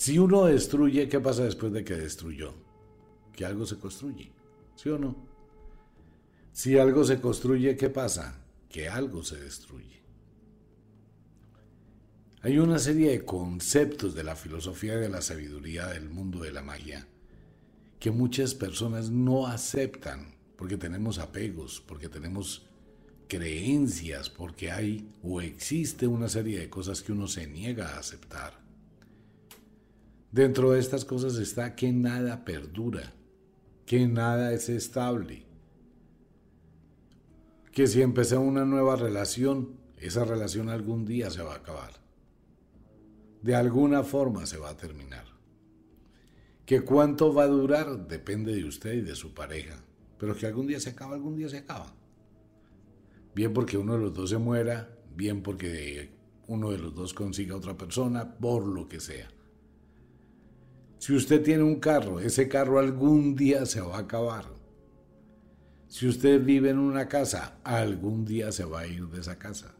Si 0.00 0.18
uno 0.18 0.46
destruye, 0.46 1.10
¿qué 1.10 1.20
pasa 1.20 1.44
después 1.44 1.74
de 1.74 1.84
que 1.84 1.94
destruyó? 1.94 2.54
Que 3.34 3.44
algo 3.44 3.66
se 3.66 3.76
construye, 3.76 4.32
¿sí 4.74 4.88
o 4.88 4.96
no? 4.96 5.14
Si 6.54 6.78
algo 6.78 7.04
se 7.04 7.20
construye, 7.20 7.76
¿qué 7.76 7.90
pasa? 7.90 8.42
Que 8.70 8.88
algo 8.88 9.22
se 9.22 9.38
destruye. 9.38 10.02
Hay 12.40 12.58
una 12.58 12.78
serie 12.78 13.10
de 13.10 13.26
conceptos 13.26 14.14
de 14.14 14.24
la 14.24 14.36
filosofía 14.36 14.94
y 14.94 15.00
de 15.00 15.10
la 15.10 15.20
sabiduría 15.20 15.88
del 15.88 16.08
mundo 16.08 16.38
de 16.38 16.52
la 16.52 16.62
magia 16.62 17.06
que 17.98 18.10
muchas 18.10 18.54
personas 18.54 19.10
no 19.10 19.48
aceptan 19.48 20.34
porque 20.56 20.78
tenemos 20.78 21.18
apegos, 21.18 21.82
porque 21.86 22.08
tenemos 22.08 22.66
creencias, 23.28 24.30
porque 24.30 24.70
hay 24.70 25.12
o 25.22 25.42
existe 25.42 26.06
una 26.06 26.30
serie 26.30 26.58
de 26.58 26.70
cosas 26.70 27.02
que 27.02 27.12
uno 27.12 27.28
se 27.28 27.46
niega 27.46 27.90
a 27.90 27.98
aceptar. 27.98 28.59
Dentro 30.32 30.70
de 30.70 30.78
estas 30.78 31.04
cosas 31.04 31.36
está 31.36 31.74
que 31.74 31.92
nada 31.92 32.44
perdura, 32.44 33.12
que 33.84 34.06
nada 34.06 34.52
es 34.52 34.68
estable, 34.68 35.44
que 37.72 37.88
si 37.88 38.00
empecé 38.00 38.36
una 38.36 38.64
nueva 38.64 38.94
relación, 38.94 39.80
esa 39.96 40.24
relación 40.24 40.68
algún 40.68 41.04
día 41.04 41.30
se 41.30 41.42
va 41.42 41.54
a 41.54 41.56
acabar. 41.56 41.94
De 43.42 43.56
alguna 43.56 44.04
forma 44.04 44.46
se 44.46 44.58
va 44.58 44.70
a 44.70 44.76
terminar. 44.76 45.24
Que 46.64 46.82
cuánto 46.82 47.34
va 47.34 47.44
a 47.44 47.48
durar 47.48 48.06
depende 48.06 48.54
de 48.54 48.64
usted 48.64 48.92
y 48.94 49.00
de 49.00 49.16
su 49.16 49.34
pareja, 49.34 49.82
pero 50.16 50.36
que 50.36 50.46
algún 50.46 50.68
día 50.68 50.78
se 50.78 50.90
acaba, 50.90 51.14
algún 51.14 51.36
día 51.36 51.48
se 51.48 51.58
acaba. 51.58 51.92
Bien 53.34 53.52
porque 53.52 53.78
uno 53.78 53.94
de 53.94 54.00
los 54.00 54.14
dos 54.14 54.30
se 54.30 54.38
muera, 54.38 54.96
bien 55.16 55.42
porque 55.42 56.10
uno 56.46 56.70
de 56.70 56.78
los 56.78 56.94
dos 56.94 57.14
consiga 57.14 57.56
otra 57.56 57.76
persona, 57.76 58.36
por 58.38 58.64
lo 58.64 58.88
que 58.88 59.00
sea. 59.00 59.28
Si 61.00 61.14
usted 61.14 61.42
tiene 61.42 61.62
un 61.62 61.80
carro, 61.80 62.20
ese 62.20 62.46
carro 62.46 62.78
algún 62.78 63.34
día 63.34 63.64
se 63.64 63.80
va 63.80 63.96
a 63.96 64.00
acabar. 64.00 64.44
Si 65.88 66.06
usted 66.06 66.44
vive 66.44 66.68
en 66.68 66.78
una 66.78 67.08
casa, 67.08 67.58
algún 67.64 68.26
día 68.26 68.52
se 68.52 68.66
va 68.66 68.80
a 68.80 68.86
ir 68.86 69.06
de 69.06 69.20
esa 69.22 69.38
casa. 69.38 69.74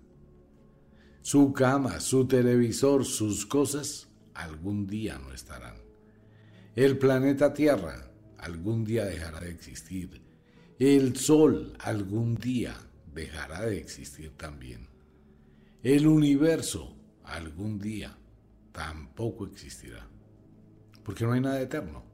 Su 1.20 1.52
cama, 1.52 2.00
su 2.00 2.26
televisor, 2.26 3.04
sus 3.04 3.44
cosas, 3.44 4.08
algún 4.32 4.86
día 4.86 5.18
no 5.18 5.34
estarán. 5.34 5.76
El 6.74 6.96
planeta 6.96 7.52
Tierra 7.52 8.10
algún 8.38 8.82
día 8.82 9.04
dejará 9.04 9.40
de 9.40 9.50
existir. 9.50 10.22
El 10.78 11.18
Sol 11.18 11.74
algún 11.80 12.34
día 12.36 12.74
dejará 13.12 13.66
de 13.66 13.76
existir 13.76 14.30
también. 14.38 14.88
El 15.82 16.06
universo 16.06 16.96
algún 17.24 17.78
día 17.78 18.16
tampoco 18.72 19.44
existirá. 19.44 20.08
Porque 21.10 21.24
no 21.24 21.32
hay 21.32 21.40
nada 21.40 21.60
eterno. 21.60 22.04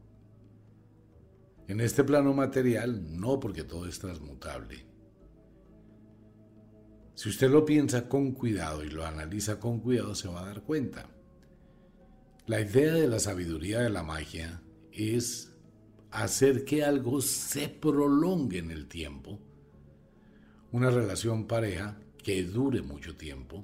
En 1.69 1.83
este 1.83 2.03
plano 2.03 2.33
material, 2.33 3.21
no 3.21 3.39
porque 3.39 3.63
todo 3.63 3.87
es 3.87 3.99
transmutable. 3.99 4.87
Si 7.15 7.29
usted 7.29 7.51
lo 7.51 7.67
piensa 7.67 8.09
con 8.09 8.33
cuidado 8.33 8.83
y 8.83 8.89
lo 8.89 9.05
analiza 9.05 9.61
con 9.61 9.81
cuidado, 9.81 10.15
se 10.15 10.29
va 10.29 10.41
a 10.41 10.47
dar 10.47 10.63
cuenta. 10.63 11.11
La 12.47 12.59
idea 12.59 12.95
de 12.95 13.07
la 13.07 13.19
sabiduría 13.19 13.81
de 13.81 13.91
la 13.91 14.03
magia 14.03 14.63
es 14.91 15.53
hacer 16.11 16.65
que 16.65 16.83
algo 16.83 17.21
se 17.21 17.69
prolongue 17.69 18.61
en 18.61 18.71
el 18.71 18.89
tiempo, 18.89 19.39
una 20.73 20.89
relación 20.89 21.47
pareja 21.47 22.01
que 22.25 22.45
dure 22.45 22.81
mucho 22.81 23.15
tiempo, 23.15 23.63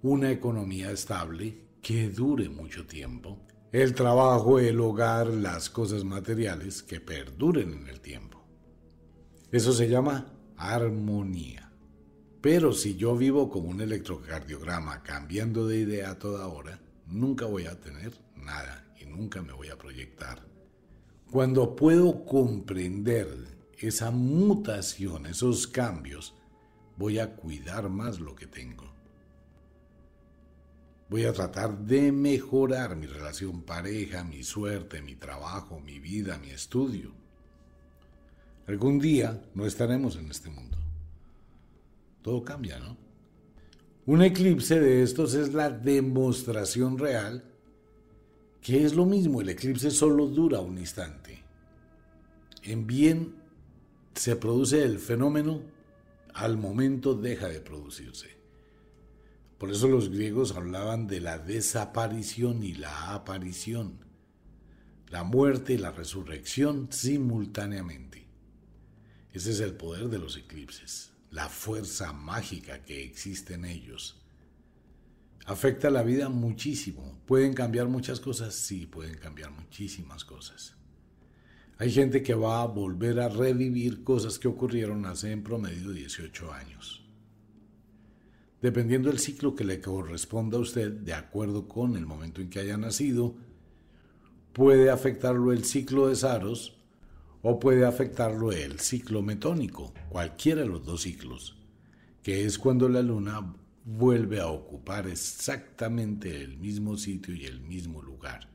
una 0.00 0.30
economía 0.30 0.90
estable 0.90 1.58
que 1.82 2.08
dure 2.08 2.48
mucho 2.48 2.86
tiempo, 2.86 3.38
el 3.72 3.94
trabajo, 3.94 4.58
el 4.58 4.78
hogar, 4.80 5.28
las 5.28 5.70
cosas 5.70 6.04
materiales 6.04 6.82
que 6.82 7.00
perduren 7.00 7.72
en 7.72 7.88
el 7.88 8.00
tiempo. 8.00 8.44
Eso 9.50 9.72
se 9.72 9.88
llama 9.88 10.26
armonía. 10.58 11.72
Pero 12.42 12.74
si 12.74 12.96
yo 12.96 13.16
vivo 13.16 13.48
como 13.48 13.70
un 13.70 13.80
electrocardiograma 13.80 15.02
cambiando 15.02 15.66
de 15.66 15.78
idea 15.78 16.10
a 16.10 16.18
toda 16.18 16.46
hora, 16.48 16.80
nunca 17.06 17.46
voy 17.46 17.64
a 17.64 17.80
tener 17.80 18.12
nada 18.36 18.92
y 19.00 19.06
nunca 19.06 19.40
me 19.40 19.54
voy 19.54 19.68
a 19.68 19.78
proyectar. 19.78 20.46
Cuando 21.30 21.74
puedo 21.74 22.26
comprender 22.26 23.28
esa 23.78 24.10
mutación, 24.10 25.24
esos 25.24 25.66
cambios, 25.66 26.34
voy 26.98 27.20
a 27.20 27.36
cuidar 27.36 27.88
más 27.88 28.20
lo 28.20 28.34
que 28.34 28.46
tengo. 28.46 28.91
Voy 31.12 31.26
a 31.26 31.32
tratar 31.34 31.76
de 31.76 32.10
mejorar 32.10 32.96
mi 32.96 33.06
relación 33.06 33.60
pareja, 33.60 34.24
mi 34.24 34.42
suerte, 34.42 35.02
mi 35.02 35.14
trabajo, 35.14 35.78
mi 35.78 35.98
vida, 35.98 36.38
mi 36.38 36.48
estudio. 36.48 37.12
Algún 38.66 38.98
día 38.98 39.44
no 39.54 39.66
estaremos 39.66 40.16
en 40.16 40.30
este 40.30 40.48
mundo. 40.48 40.78
Todo 42.22 42.42
cambia, 42.42 42.78
¿no? 42.78 42.96
Un 44.06 44.22
eclipse 44.22 44.80
de 44.80 45.02
estos 45.02 45.34
es 45.34 45.52
la 45.52 45.68
demostración 45.68 46.96
real 46.96 47.44
que 48.62 48.82
es 48.82 48.94
lo 48.94 49.04
mismo, 49.04 49.42
el 49.42 49.50
eclipse 49.50 49.90
solo 49.90 50.28
dura 50.28 50.60
un 50.60 50.78
instante. 50.78 51.42
En 52.62 52.86
bien 52.86 53.34
se 54.14 54.34
produce 54.36 54.82
el 54.82 54.98
fenómeno, 54.98 55.60
al 56.32 56.56
momento 56.56 57.14
deja 57.14 57.48
de 57.48 57.60
producirse. 57.60 58.41
Por 59.62 59.70
eso 59.70 59.86
los 59.86 60.08
griegos 60.08 60.56
hablaban 60.56 61.06
de 61.06 61.20
la 61.20 61.38
desaparición 61.38 62.64
y 62.64 62.74
la 62.74 63.14
aparición, 63.14 64.04
la 65.08 65.22
muerte 65.22 65.74
y 65.74 65.78
la 65.78 65.92
resurrección 65.92 66.88
simultáneamente. 66.90 68.26
Ese 69.32 69.52
es 69.52 69.60
el 69.60 69.74
poder 69.74 70.08
de 70.08 70.18
los 70.18 70.36
eclipses, 70.36 71.12
la 71.30 71.48
fuerza 71.48 72.12
mágica 72.12 72.82
que 72.82 73.04
existe 73.04 73.54
en 73.54 73.64
ellos 73.64 74.20
afecta 75.46 75.90
la 75.90 76.02
vida 76.02 76.28
muchísimo. 76.28 77.22
¿Pueden 77.24 77.54
cambiar 77.54 77.86
muchas 77.86 78.18
cosas? 78.18 78.56
Sí, 78.56 78.86
pueden 78.86 79.16
cambiar 79.16 79.52
muchísimas 79.52 80.24
cosas. 80.24 80.74
Hay 81.78 81.92
gente 81.92 82.20
que 82.24 82.34
va 82.34 82.62
a 82.62 82.66
volver 82.66 83.20
a 83.20 83.28
revivir 83.28 84.02
cosas 84.02 84.40
que 84.40 84.48
ocurrieron 84.48 85.06
hace 85.06 85.30
en 85.30 85.44
promedio 85.44 85.92
18 85.92 86.52
años. 86.52 87.01
Dependiendo 88.62 89.10
del 89.10 89.18
ciclo 89.18 89.56
que 89.56 89.64
le 89.64 89.80
corresponda 89.80 90.56
a 90.56 90.60
usted, 90.60 90.92
de 90.92 91.14
acuerdo 91.14 91.66
con 91.66 91.96
el 91.96 92.06
momento 92.06 92.40
en 92.40 92.48
que 92.48 92.60
haya 92.60 92.76
nacido, 92.76 93.34
puede 94.52 94.88
afectarlo 94.88 95.52
el 95.52 95.64
ciclo 95.64 96.06
de 96.06 96.14
Saros 96.14 96.76
o 97.42 97.58
puede 97.58 97.84
afectarlo 97.84 98.52
el 98.52 98.78
ciclo 98.78 99.20
metónico, 99.20 99.92
cualquiera 100.08 100.60
de 100.60 100.68
los 100.68 100.84
dos 100.84 101.02
ciclos, 101.02 101.56
que 102.22 102.44
es 102.44 102.56
cuando 102.56 102.88
la 102.88 103.02
luna 103.02 103.52
vuelve 103.84 104.38
a 104.40 104.46
ocupar 104.46 105.08
exactamente 105.08 106.40
el 106.40 106.56
mismo 106.56 106.96
sitio 106.96 107.34
y 107.34 107.46
el 107.46 107.60
mismo 107.60 108.00
lugar. 108.00 108.48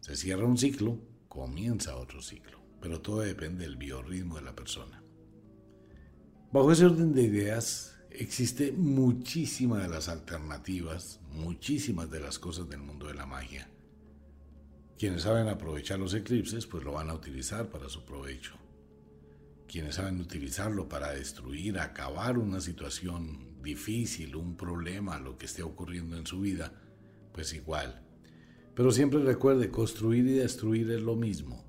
Se 0.00 0.16
cierra 0.16 0.46
un 0.46 0.56
ciclo, 0.56 0.98
comienza 1.28 1.96
otro 1.96 2.22
ciclo, 2.22 2.60
pero 2.80 3.02
todo 3.02 3.20
depende 3.20 3.64
del 3.64 3.76
biorritmo 3.76 4.36
de 4.36 4.42
la 4.42 4.56
persona. 4.56 5.02
Bajo 6.50 6.72
ese 6.72 6.86
orden 6.86 7.12
de 7.12 7.24
ideas, 7.24 7.97
existe 8.18 8.72
muchísimas 8.72 9.82
de 9.82 9.88
las 9.88 10.08
alternativas, 10.08 11.20
muchísimas 11.30 12.10
de 12.10 12.20
las 12.20 12.38
cosas 12.38 12.68
del 12.68 12.80
mundo 12.80 13.06
de 13.06 13.14
la 13.14 13.26
magia. 13.26 13.68
Quienes 14.98 15.22
saben 15.22 15.48
aprovechar 15.48 16.00
los 16.00 16.14
eclipses, 16.14 16.66
pues 16.66 16.82
lo 16.82 16.92
van 16.92 17.10
a 17.10 17.14
utilizar 17.14 17.68
para 17.70 17.88
su 17.88 18.04
provecho. 18.04 18.54
Quienes 19.68 19.94
saben 19.94 20.20
utilizarlo 20.20 20.88
para 20.88 21.12
destruir, 21.12 21.78
acabar 21.78 22.38
una 22.38 22.60
situación 22.60 23.62
difícil, 23.62 24.34
un 24.34 24.56
problema, 24.56 25.20
lo 25.20 25.38
que 25.38 25.46
esté 25.46 25.62
ocurriendo 25.62 26.16
en 26.16 26.26
su 26.26 26.40
vida, 26.40 26.72
pues 27.32 27.52
igual. 27.52 28.02
Pero 28.74 28.90
siempre 28.90 29.22
recuerde, 29.22 29.70
construir 29.70 30.26
y 30.26 30.32
destruir 30.32 30.90
es 30.90 31.00
lo 31.00 31.14
mismo. 31.14 31.64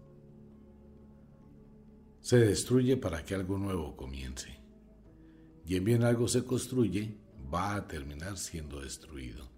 Se 2.22 2.38
destruye 2.38 2.98
para 2.98 3.24
que 3.24 3.36
algo 3.36 3.58
nuevo 3.60 3.96
comience. 3.96 4.59
Y 5.70 5.78
en 5.78 5.86
bien 5.86 6.04
algo 6.04 6.28
se 6.28 6.44
construye, 6.44 7.16
va 7.54 7.76
a 7.76 7.88
terminar 7.88 8.38
siendo 8.38 8.82
destruido. 8.82 9.50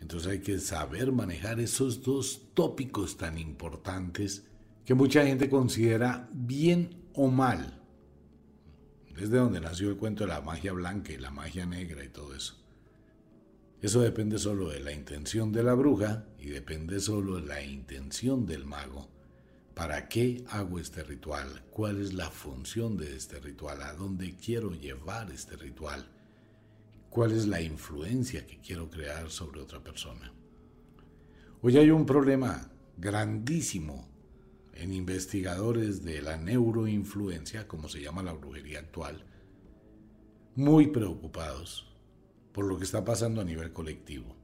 Entonces 0.00 0.30
hay 0.30 0.40
que 0.40 0.58
saber 0.58 1.12
manejar 1.12 1.60
esos 1.60 2.02
dos 2.02 2.50
tópicos 2.52 3.16
tan 3.16 3.38
importantes 3.38 4.44
que 4.84 4.92
mucha 4.92 5.24
gente 5.24 5.48
considera 5.48 6.28
bien 6.32 7.06
o 7.14 7.28
mal 7.28 7.80
es 9.16 9.30
de 9.30 9.38
donde 9.38 9.60
nació 9.60 9.90
el 9.90 9.96
cuento 9.96 10.24
de 10.24 10.30
la 10.30 10.40
magia 10.40 10.72
blanca 10.72 11.12
y 11.12 11.18
la 11.18 11.30
magia 11.30 11.66
negra 11.66 12.02
y 12.04 12.08
todo 12.08 12.34
eso. 12.34 12.56
Eso 13.82 14.00
depende 14.00 14.38
solo 14.38 14.70
de 14.70 14.80
la 14.80 14.92
intención 14.92 15.52
de 15.52 15.62
la 15.62 15.74
bruja 15.74 16.26
y 16.38 16.48
depende 16.48 17.00
solo 17.00 17.36
de 17.36 17.46
la 17.46 17.62
intención 17.62 18.46
del 18.46 18.64
mago. 18.64 19.08
¿Para 19.80 20.08
qué 20.10 20.44
hago 20.50 20.78
este 20.78 21.02
ritual? 21.02 21.62
¿Cuál 21.70 22.02
es 22.02 22.12
la 22.12 22.28
función 22.28 22.98
de 22.98 23.16
este 23.16 23.40
ritual? 23.40 23.80
¿A 23.80 23.94
dónde 23.94 24.36
quiero 24.36 24.72
llevar 24.72 25.32
este 25.32 25.56
ritual? 25.56 26.06
¿Cuál 27.08 27.32
es 27.32 27.46
la 27.46 27.62
influencia 27.62 28.46
que 28.46 28.60
quiero 28.60 28.90
crear 28.90 29.30
sobre 29.30 29.58
otra 29.58 29.82
persona? 29.82 30.34
Hoy 31.62 31.78
hay 31.78 31.90
un 31.90 32.04
problema 32.04 32.70
grandísimo 32.98 34.06
en 34.74 34.92
investigadores 34.92 36.04
de 36.04 36.20
la 36.20 36.36
neuroinfluencia, 36.36 37.66
como 37.66 37.88
se 37.88 38.02
llama 38.02 38.22
la 38.22 38.34
brujería 38.34 38.80
actual, 38.80 39.24
muy 40.56 40.88
preocupados 40.88 41.90
por 42.52 42.66
lo 42.66 42.76
que 42.76 42.84
está 42.84 43.02
pasando 43.02 43.40
a 43.40 43.44
nivel 43.44 43.72
colectivo. 43.72 44.36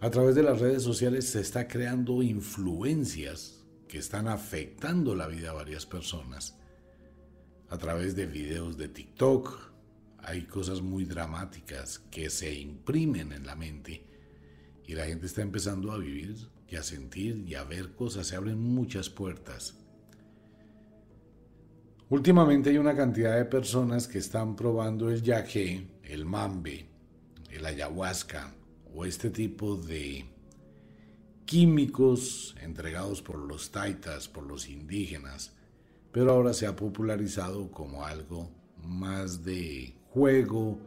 A 0.00 0.10
través 0.10 0.34
de 0.34 0.42
las 0.42 0.60
redes 0.60 0.82
sociales 0.82 1.26
se 1.26 1.40
está 1.40 1.66
creando 1.66 2.22
influencias 2.22 3.63
que 3.88 3.98
están 3.98 4.28
afectando 4.28 5.14
la 5.14 5.26
vida 5.26 5.48
de 5.48 5.56
varias 5.56 5.86
personas. 5.86 6.58
A 7.68 7.78
través 7.78 8.14
de 8.14 8.26
videos 8.26 8.76
de 8.76 8.88
TikTok 8.88 9.72
hay 10.18 10.44
cosas 10.44 10.80
muy 10.80 11.04
dramáticas 11.04 11.98
que 12.10 12.30
se 12.30 12.52
imprimen 12.54 13.32
en 13.32 13.46
la 13.46 13.56
mente 13.56 14.04
y 14.86 14.94
la 14.94 15.06
gente 15.06 15.26
está 15.26 15.42
empezando 15.42 15.92
a 15.92 15.98
vivir 15.98 16.36
y 16.68 16.76
a 16.76 16.82
sentir 16.82 17.44
y 17.46 17.54
a 17.54 17.64
ver 17.64 17.94
cosas, 17.94 18.26
se 18.26 18.36
abren 18.36 18.58
muchas 18.58 19.10
puertas. 19.10 19.74
Últimamente 22.10 22.70
hay 22.70 22.78
una 22.78 22.94
cantidad 22.94 23.36
de 23.36 23.44
personas 23.44 24.06
que 24.06 24.18
están 24.18 24.56
probando 24.56 25.10
el 25.10 25.22
yagé, 25.22 25.88
el 26.02 26.24
mambe, 26.24 26.86
el 27.50 27.64
ayahuasca 27.64 28.54
o 28.94 29.04
este 29.04 29.30
tipo 29.30 29.76
de 29.76 30.33
químicos 31.46 32.54
entregados 32.60 33.22
por 33.22 33.38
los 33.38 33.70
taitas, 33.70 34.28
por 34.28 34.44
los 34.44 34.68
indígenas, 34.68 35.52
pero 36.12 36.32
ahora 36.32 36.52
se 36.52 36.66
ha 36.66 36.76
popularizado 36.76 37.70
como 37.70 38.04
algo 38.04 38.50
más 38.82 39.44
de 39.44 39.94
juego, 40.10 40.78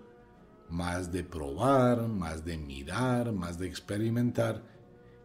más 0.69 1.11
de 1.11 1.23
probar, 1.23 2.07
más 2.07 2.43
de 2.45 2.57
mirar, 2.57 3.31
más 3.31 3.57
de 3.59 3.67
experimentar 3.67 4.63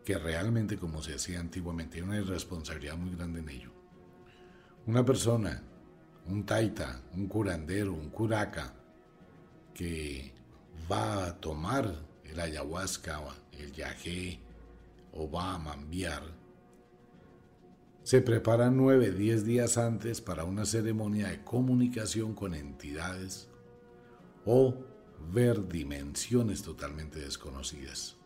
que 0.05 0.19
realmente 0.19 0.77
como 0.77 1.03
se 1.03 1.15
hacía 1.15 1.41
antiguamente. 1.41 1.99
Hay 1.99 2.03
una 2.03 2.19
irresponsabilidad 2.19 2.97
muy 2.97 3.15
grande 3.15 3.41
en 3.41 3.49
ello. 3.49 3.71
Una 4.87 5.05
persona, 5.05 5.63
un 6.27 6.45
taita, 6.45 7.03
un 7.15 7.29
curandero, 7.29 7.93
un 7.93 8.11
curaca, 8.11 8.75
que 9.73 10.33
va 10.91 11.27
a 11.27 11.41
tomar 11.41 11.95
el 12.25 12.41
ayahuasca, 12.41 13.21
el 13.53 13.73
yagé 13.73 14.41
o 15.13 15.31
va 15.31 15.55
a 15.55 15.59
mambiar, 15.59 16.23
se 18.03 18.21
prepara 18.21 18.71
nueve, 18.71 19.13
diez 19.13 19.45
días 19.45 19.79
antes 19.79 20.21
para 20.21 20.45
una 20.45 20.67
ceremonia 20.67 21.29
de 21.29 21.45
comunicación 21.45 22.35
con 22.35 22.55
entidades 22.55 23.49
o 24.45 24.75
ver 25.33 25.69
dimensiones 25.69 26.63
totalmente 26.63 27.21
desconocidas 27.21 28.17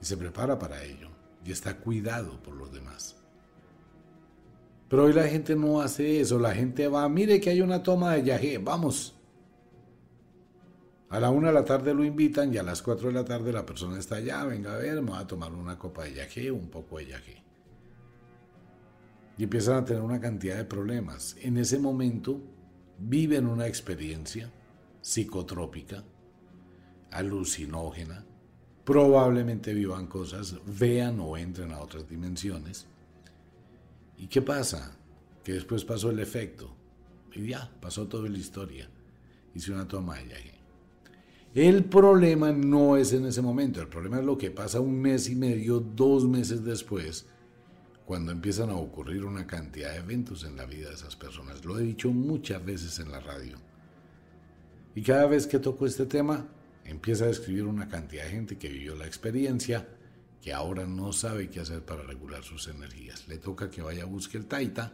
y 0.00 0.04
se 0.04 0.16
prepara 0.16 0.58
para 0.58 0.82
ello 0.82 1.08
y 1.44 1.52
está 1.52 1.76
cuidado 1.76 2.42
por 2.42 2.54
los 2.54 2.72
demás. 2.72 3.16
Pero 4.88 5.04
hoy 5.04 5.12
la 5.12 5.28
gente 5.28 5.54
no 5.54 5.80
hace 5.80 6.20
eso, 6.20 6.38
la 6.38 6.54
gente 6.54 6.88
va, 6.88 7.08
mire 7.08 7.40
que 7.40 7.50
hay 7.50 7.60
una 7.60 7.82
toma 7.82 8.14
de 8.14 8.24
yagé, 8.24 8.58
vamos. 8.58 9.17
A 11.10 11.18
la 11.18 11.30
una 11.30 11.48
de 11.48 11.54
la 11.54 11.64
tarde 11.64 11.94
lo 11.94 12.04
invitan 12.04 12.52
y 12.52 12.58
a 12.58 12.62
las 12.62 12.82
cuatro 12.82 13.08
de 13.08 13.14
la 13.14 13.24
tarde 13.24 13.50
la 13.50 13.64
persona 13.64 13.98
está 13.98 14.16
allá, 14.16 14.44
venga 14.44 14.74
a 14.74 14.78
ver, 14.78 15.00
me 15.00 15.12
va 15.12 15.20
a 15.20 15.26
tomar 15.26 15.52
una 15.52 15.78
copa 15.78 16.04
de 16.04 16.14
yagé, 16.14 16.50
un 16.50 16.68
poco 16.68 16.98
de 16.98 17.06
yagé. 17.06 17.42
Y 19.38 19.44
empiezan 19.44 19.76
a 19.76 19.84
tener 19.84 20.02
una 20.02 20.20
cantidad 20.20 20.56
de 20.56 20.64
problemas. 20.64 21.34
En 21.40 21.56
ese 21.56 21.78
momento 21.78 22.42
viven 22.98 23.46
una 23.46 23.66
experiencia 23.66 24.52
psicotrópica, 25.00 26.04
alucinógena, 27.10 28.26
probablemente 28.84 29.72
vivan 29.72 30.08
cosas, 30.08 30.56
vean 30.66 31.20
o 31.20 31.38
entren 31.38 31.72
a 31.72 31.80
otras 31.80 32.06
dimensiones. 32.06 32.86
¿Y 34.18 34.26
qué 34.26 34.42
pasa? 34.42 34.94
Que 35.42 35.54
después 35.54 35.84
pasó 35.84 36.10
el 36.10 36.18
efecto. 36.18 36.74
Y 37.32 37.46
ya, 37.46 37.70
pasó 37.80 38.08
toda 38.08 38.28
la 38.28 38.36
historia. 38.36 38.90
Hice 39.54 39.72
una 39.72 39.86
toma 39.86 40.16
de 40.16 40.24
viaje. 40.24 40.57
El 41.58 41.86
problema 41.86 42.52
no 42.52 42.96
es 42.96 43.12
en 43.12 43.26
ese 43.26 43.42
momento, 43.42 43.80
el 43.80 43.88
problema 43.88 44.20
es 44.20 44.24
lo 44.24 44.38
que 44.38 44.52
pasa 44.52 44.78
un 44.78 45.00
mes 45.00 45.28
y 45.28 45.34
medio, 45.34 45.80
dos 45.80 46.24
meses 46.24 46.62
después, 46.62 47.26
cuando 48.04 48.30
empiezan 48.30 48.70
a 48.70 48.76
ocurrir 48.76 49.24
una 49.24 49.44
cantidad 49.44 49.90
de 49.90 49.98
eventos 49.98 50.44
en 50.44 50.54
la 50.54 50.66
vida 50.66 50.88
de 50.88 50.94
esas 50.94 51.16
personas. 51.16 51.64
Lo 51.64 51.76
he 51.76 51.82
dicho 51.82 52.12
muchas 52.12 52.64
veces 52.64 53.00
en 53.00 53.10
la 53.10 53.18
radio. 53.18 53.56
Y 54.94 55.02
cada 55.02 55.26
vez 55.26 55.48
que 55.48 55.58
toco 55.58 55.84
este 55.84 56.06
tema, 56.06 56.46
empieza 56.84 57.24
a 57.24 57.26
describir 57.26 57.64
una 57.64 57.88
cantidad 57.88 58.22
de 58.22 58.30
gente 58.30 58.56
que 58.56 58.68
vivió 58.68 58.94
la 58.94 59.08
experiencia, 59.08 59.88
que 60.40 60.52
ahora 60.52 60.86
no 60.86 61.12
sabe 61.12 61.50
qué 61.50 61.58
hacer 61.58 61.84
para 61.84 62.04
regular 62.04 62.44
sus 62.44 62.68
energías. 62.68 63.26
Le 63.26 63.38
toca 63.38 63.68
que 63.68 63.82
vaya 63.82 64.04
a 64.04 64.06
buscar 64.06 64.42
el 64.42 64.46
taita, 64.46 64.92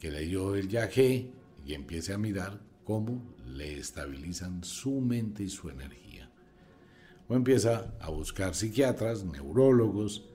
que 0.00 0.10
le 0.10 0.20
dio 0.20 0.54
el 0.54 0.66
yagé 0.66 1.30
y 1.66 1.74
empiece 1.74 2.14
a 2.14 2.18
mirar 2.18 2.58
cómo 2.84 3.22
le 3.46 3.78
estabilizan 3.78 4.62
su 4.62 5.00
mente 5.00 5.42
y 5.42 5.48
su 5.48 5.68
energía. 5.70 6.30
O 7.28 7.34
empieza 7.34 7.94
a 8.00 8.10
buscar 8.10 8.54
psiquiatras, 8.54 9.24
neurólogos, 9.24 10.28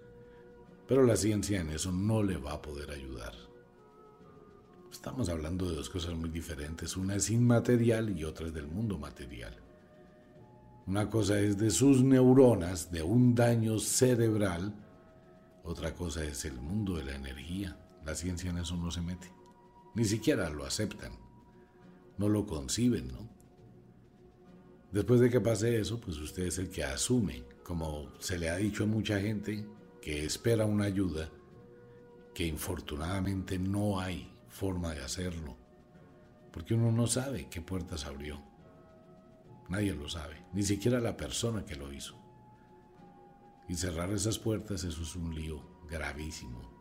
pero 0.87 1.03
la 1.03 1.15
ciencia 1.15 1.61
en 1.61 1.69
eso 1.69 1.91
no 1.91 2.23
le 2.23 2.37
va 2.37 2.53
a 2.53 2.61
poder 2.61 2.89
ayudar. 2.91 3.33
Estamos 4.91 5.29
hablando 5.29 5.69
de 5.69 5.75
dos 5.75 5.89
cosas 5.89 6.15
muy 6.15 6.29
diferentes. 6.29 6.97
Una 6.97 7.15
es 7.15 7.29
inmaterial 7.29 8.17
y 8.17 8.23
otra 8.23 8.47
es 8.47 8.53
del 8.53 8.67
mundo 8.67 8.97
material. 8.97 9.55
Una 10.87 11.09
cosa 11.09 11.39
es 11.39 11.57
de 11.59 11.69
sus 11.69 12.01
neuronas, 12.01 12.91
de 12.91 13.03
un 13.03 13.35
daño 13.35 13.77
cerebral. 13.77 14.73
Otra 15.63 15.93
cosa 15.93 16.23
es 16.23 16.43
el 16.45 16.59
mundo 16.59 16.97
de 16.97 17.05
la 17.05 17.15
energía. 17.15 17.77
La 18.03 18.15
ciencia 18.15 18.49
en 18.49 18.57
eso 18.57 18.75
no 18.75 18.89
se 18.89 19.01
mete. 19.01 19.31
Ni 19.93 20.03
siquiera 20.03 20.49
lo 20.49 20.65
aceptan. 20.65 21.28
No 22.19 22.29
lo 22.29 22.45
conciben, 22.45 23.07
¿no? 23.07 23.27
Después 24.91 25.19
de 25.19 25.29
que 25.29 25.39
pase 25.39 25.79
eso, 25.79 25.99
pues 25.99 26.17
usted 26.17 26.43
es 26.43 26.57
el 26.57 26.69
que 26.69 26.83
asume, 26.83 27.43
como 27.63 28.11
se 28.19 28.37
le 28.37 28.49
ha 28.49 28.57
dicho 28.57 28.83
a 28.83 28.87
mucha 28.87 29.19
gente, 29.19 29.65
que 30.01 30.25
espera 30.25 30.65
una 30.65 30.85
ayuda 30.85 31.29
que 32.33 32.45
infortunadamente 32.45 33.57
no 33.57 33.99
hay 33.99 34.31
forma 34.49 34.93
de 34.93 35.01
hacerlo, 35.01 35.55
porque 36.51 36.73
uno 36.73 36.91
no 36.91 37.07
sabe 37.07 37.47
qué 37.49 37.61
puertas 37.61 38.05
abrió. 38.05 38.41
Nadie 39.69 39.93
lo 39.93 40.09
sabe, 40.09 40.43
ni 40.53 40.63
siquiera 40.63 40.99
la 40.99 41.15
persona 41.15 41.65
que 41.65 41.75
lo 41.75 41.93
hizo. 41.93 42.15
Y 43.67 43.75
cerrar 43.75 44.11
esas 44.11 44.39
puertas, 44.39 44.83
eso 44.83 45.03
es 45.03 45.15
un 45.15 45.35
lío 45.35 45.61
gravísimo. 45.87 46.78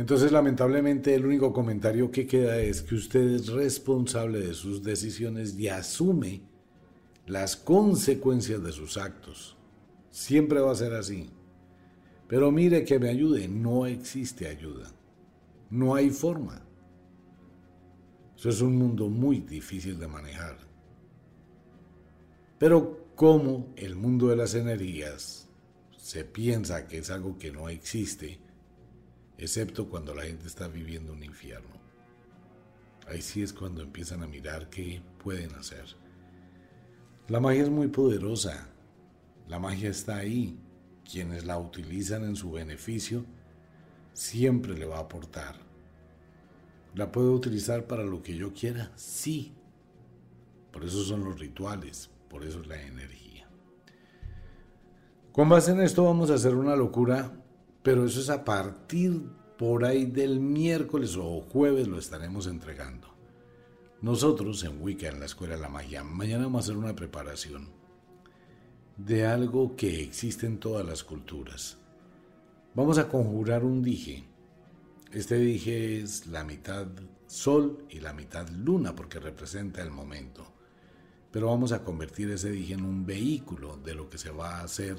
Entonces, 0.00 0.32
lamentablemente, 0.32 1.14
el 1.14 1.26
único 1.26 1.52
comentario 1.52 2.10
que 2.10 2.26
queda 2.26 2.56
es 2.56 2.80
que 2.80 2.94
usted 2.94 3.20
es 3.20 3.48
responsable 3.48 4.40
de 4.40 4.54
sus 4.54 4.82
decisiones 4.82 5.58
y 5.58 5.68
asume 5.68 6.40
las 7.26 7.54
consecuencias 7.54 8.62
de 8.62 8.72
sus 8.72 8.96
actos. 8.96 9.58
Siempre 10.10 10.58
va 10.60 10.72
a 10.72 10.74
ser 10.74 10.94
así. 10.94 11.28
Pero 12.28 12.50
mire 12.50 12.82
que 12.82 12.98
me 12.98 13.10
ayude, 13.10 13.46
no 13.46 13.84
existe 13.84 14.48
ayuda. 14.48 14.90
No 15.68 15.94
hay 15.94 16.08
forma. 16.08 16.62
Eso 18.38 18.48
es 18.48 18.62
un 18.62 18.76
mundo 18.78 19.10
muy 19.10 19.40
difícil 19.40 20.00
de 20.00 20.08
manejar. 20.08 20.56
Pero 22.58 23.12
como 23.14 23.74
el 23.76 23.96
mundo 23.96 24.28
de 24.28 24.36
las 24.36 24.54
energías 24.54 25.46
se 25.98 26.24
piensa 26.24 26.88
que 26.88 26.96
es 26.96 27.10
algo 27.10 27.36
que 27.36 27.52
no 27.52 27.68
existe, 27.68 28.40
excepto 29.40 29.88
cuando 29.88 30.14
la 30.14 30.22
gente 30.22 30.46
está 30.46 30.68
viviendo 30.68 31.12
un 31.12 31.24
infierno. 31.24 31.80
Ahí 33.08 33.22
sí 33.22 33.42
es 33.42 33.52
cuando 33.52 33.82
empiezan 33.82 34.22
a 34.22 34.28
mirar 34.28 34.70
qué 34.70 35.02
pueden 35.22 35.54
hacer. 35.54 35.84
La 37.28 37.40
magia 37.40 37.62
es 37.62 37.70
muy 37.70 37.88
poderosa. 37.88 38.68
La 39.48 39.58
magia 39.58 39.90
está 39.90 40.16
ahí 40.18 40.58
quienes 41.10 41.44
la 41.44 41.58
utilizan 41.58 42.24
en 42.24 42.36
su 42.36 42.52
beneficio, 42.52 43.24
siempre 44.12 44.78
le 44.78 44.86
va 44.86 44.98
a 44.98 45.00
aportar. 45.00 45.56
¿La 46.94 47.10
puedo 47.10 47.32
utilizar 47.32 47.86
para 47.86 48.04
lo 48.04 48.22
que 48.22 48.36
yo 48.36 48.52
quiera? 48.52 48.92
Sí. 48.94 49.52
Por 50.72 50.84
eso 50.84 51.02
son 51.02 51.24
los 51.24 51.38
rituales, 51.38 52.10
por 52.28 52.44
eso 52.44 52.60
es 52.60 52.66
la 52.68 52.80
energía. 52.80 53.48
Con 55.32 55.48
base 55.48 55.72
en 55.72 55.80
esto 55.80 56.04
vamos 56.04 56.30
a 56.30 56.34
hacer 56.34 56.54
una 56.54 56.76
locura, 56.76 57.32
pero 57.82 58.04
eso 58.04 58.20
es 58.20 58.30
a 58.30 58.44
partir 58.44 59.22
por 59.58 59.84
ahí 59.84 60.06
del 60.06 60.40
miércoles 60.40 61.16
o 61.16 61.40
jueves 61.40 61.88
lo 61.88 61.98
estaremos 61.98 62.46
entregando. 62.46 63.08
Nosotros 64.02 64.64
en 64.64 64.80
Wicca, 64.80 65.08
en 65.08 65.20
la 65.20 65.26
Escuela 65.26 65.56
de 65.56 65.60
la 65.60 65.68
Magia, 65.68 66.02
mañana 66.02 66.44
vamos 66.44 66.62
a 66.62 66.64
hacer 66.64 66.76
una 66.76 66.96
preparación 66.96 67.68
de 68.96 69.26
algo 69.26 69.76
que 69.76 70.02
existe 70.02 70.46
en 70.46 70.58
todas 70.58 70.86
las 70.86 71.04
culturas. 71.04 71.76
Vamos 72.74 72.98
a 72.98 73.08
conjurar 73.08 73.64
un 73.64 73.82
dije. 73.82 74.24
Este 75.12 75.36
dije 75.36 76.00
es 76.00 76.26
la 76.26 76.44
mitad 76.44 76.86
sol 77.26 77.84
y 77.90 78.00
la 78.00 78.12
mitad 78.12 78.48
luna 78.48 78.94
porque 78.94 79.20
representa 79.20 79.82
el 79.82 79.90
momento. 79.90 80.46
Pero 81.30 81.48
vamos 81.48 81.72
a 81.72 81.84
convertir 81.84 82.30
ese 82.30 82.50
dije 82.50 82.74
en 82.74 82.84
un 82.84 83.06
vehículo 83.06 83.76
de 83.76 83.94
lo 83.94 84.08
que 84.08 84.18
se 84.18 84.30
va 84.30 84.58
a 84.58 84.64
hacer 84.64 84.96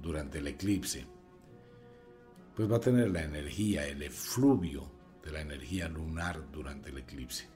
durante 0.00 0.38
el 0.38 0.46
eclipse. 0.46 1.06
Pues 2.58 2.68
va 2.68 2.78
a 2.78 2.80
tener 2.80 3.08
la 3.10 3.22
energía, 3.22 3.86
el 3.86 4.02
efluvio 4.02 4.90
de 5.22 5.30
la 5.30 5.42
energía 5.42 5.88
lunar 5.88 6.50
durante 6.50 6.90
el 6.90 6.98
eclipse. 6.98 7.46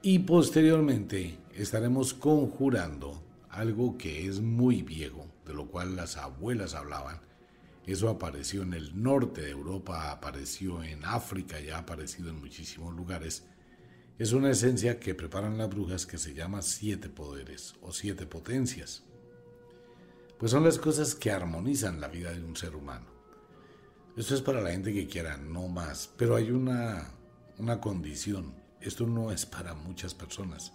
Y 0.00 0.20
posteriormente 0.20 1.40
estaremos 1.52 2.14
conjurando 2.14 3.20
algo 3.50 3.98
que 3.98 4.28
es 4.28 4.40
muy 4.40 4.82
viejo, 4.82 5.26
de 5.44 5.54
lo 5.54 5.66
cual 5.66 5.96
las 5.96 6.16
abuelas 6.16 6.74
hablaban. 6.74 7.20
Eso 7.84 8.08
apareció 8.08 8.62
en 8.62 8.74
el 8.74 9.02
norte 9.02 9.40
de 9.40 9.50
Europa, 9.50 10.12
apareció 10.12 10.84
en 10.84 11.04
África, 11.04 11.58
ya 11.58 11.74
ha 11.74 11.80
aparecido 11.80 12.30
en 12.30 12.38
muchísimos 12.38 12.94
lugares. 12.94 13.44
Es 14.20 14.32
una 14.32 14.52
esencia 14.52 15.00
que 15.00 15.16
preparan 15.16 15.58
las 15.58 15.68
brujas 15.68 16.06
que 16.06 16.18
se 16.18 16.32
llama 16.32 16.62
siete 16.62 17.08
poderes 17.08 17.74
o 17.82 17.90
siete 17.90 18.24
potencias. 18.24 19.02
Pues 20.38 20.52
son 20.52 20.62
las 20.62 20.78
cosas 20.78 21.16
que 21.16 21.32
armonizan 21.32 22.00
la 22.00 22.06
vida 22.06 22.30
de 22.30 22.44
un 22.44 22.54
ser 22.54 22.76
humano. 22.76 23.13
Esto 24.16 24.36
es 24.36 24.42
para 24.42 24.60
la 24.60 24.70
gente 24.70 24.92
que 24.92 25.08
quiera, 25.08 25.36
no 25.36 25.66
más. 25.66 26.08
Pero 26.16 26.36
hay 26.36 26.52
una, 26.52 27.10
una 27.58 27.80
condición. 27.80 28.54
Esto 28.80 29.06
no 29.06 29.32
es 29.32 29.44
para 29.44 29.74
muchas 29.74 30.14
personas. 30.14 30.72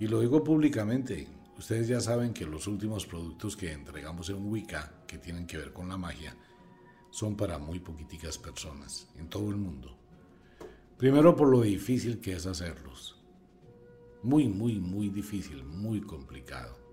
Y 0.00 0.06
lo 0.06 0.20
digo 0.20 0.42
públicamente. 0.42 1.28
Ustedes 1.58 1.86
ya 1.86 2.00
saben 2.00 2.32
que 2.32 2.46
los 2.46 2.66
últimos 2.66 3.06
productos 3.06 3.56
que 3.56 3.72
entregamos 3.72 4.28
en 4.30 4.50
Wicca, 4.50 4.90
que 5.06 5.18
tienen 5.18 5.46
que 5.46 5.58
ver 5.58 5.72
con 5.72 5.88
la 5.88 5.96
magia, 5.96 6.34
son 7.10 7.36
para 7.36 7.58
muy 7.58 7.78
poquiticas 7.78 8.38
personas 8.38 9.06
en 9.18 9.28
todo 9.28 9.50
el 9.50 9.56
mundo. 9.56 9.96
Primero 10.96 11.36
por 11.36 11.48
lo 11.48 11.60
difícil 11.60 12.20
que 12.20 12.32
es 12.32 12.46
hacerlos. 12.46 13.22
Muy, 14.22 14.48
muy, 14.48 14.80
muy 14.80 15.10
difícil, 15.10 15.62
muy 15.62 16.00
complicado. 16.00 16.83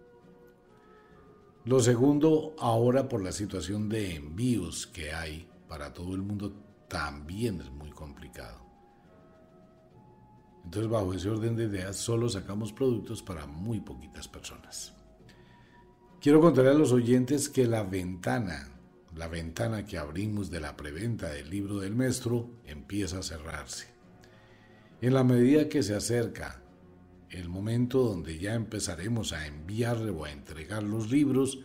Lo 1.63 1.79
segundo, 1.79 2.55
ahora 2.57 3.07
por 3.07 3.23
la 3.23 3.31
situación 3.31 3.87
de 3.87 4.15
envíos 4.15 4.87
que 4.87 5.13
hay 5.13 5.47
para 5.67 5.93
todo 5.93 6.15
el 6.15 6.23
mundo, 6.23 6.51
también 6.87 7.61
es 7.61 7.69
muy 7.69 7.91
complicado. 7.91 8.59
Entonces, 10.63 10.89
bajo 10.89 11.13
ese 11.13 11.29
orden 11.29 11.55
de 11.55 11.65
ideas, 11.65 11.97
solo 11.97 12.29
sacamos 12.29 12.73
productos 12.73 13.21
para 13.21 13.45
muy 13.45 13.79
poquitas 13.79 14.27
personas. 14.27 14.93
Quiero 16.19 16.41
contarle 16.41 16.71
a 16.71 16.75
los 16.75 16.91
oyentes 16.91 17.47
que 17.47 17.65
la 17.67 17.83
ventana, 17.83 18.69
la 19.15 19.27
ventana 19.27 19.85
que 19.85 19.97
abrimos 19.97 20.49
de 20.49 20.61
la 20.61 20.75
preventa 20.75 21.29
del 21.29 21.49
libro 21.49 21.79
del 21.79 21.95
maestro, 21.95 22.49
empieza 22.65 23.19
a 23.19 23.23
cerrarse. 23.23 23.87
En 25.01 25.13
la 25.13 25.23
medida 25.23 25.69
que 25.69 25.83
se 25.83 25.95
acerca 25.95 26.60
el 27.31 27.49
momento 27.49 27.99
donde 28.03 28.37
ya 28.37 28.53
empezaremos 28.53 29.33
a 29.33 29.47
enviar 29.47 29.97
o 30.09 30.25
a 30.25 30.31
entregar 30.31 30.83
los 30.83 31.09
libros, 31.09 31.59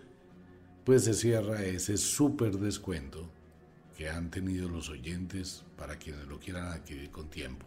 pues 0.85 1.05
se 1.05 1.15
cierra 1.15 1.65
ese 1.65 1.97
súper 1.97 2.59
descuento 2.59 3.29
que 3.97 4.09
han 4.09 4.31
tenido 4.31 4.69
los 4.69 4.89
oyentes 4.89 5.65
para 5.77 5.97
quienes 5.97 6.27
lo 6.27 6.39
quieran 6.39 6.69
adquirir 6.69 7.11
con 7.11 7.29
tiempo. 7.29 7.67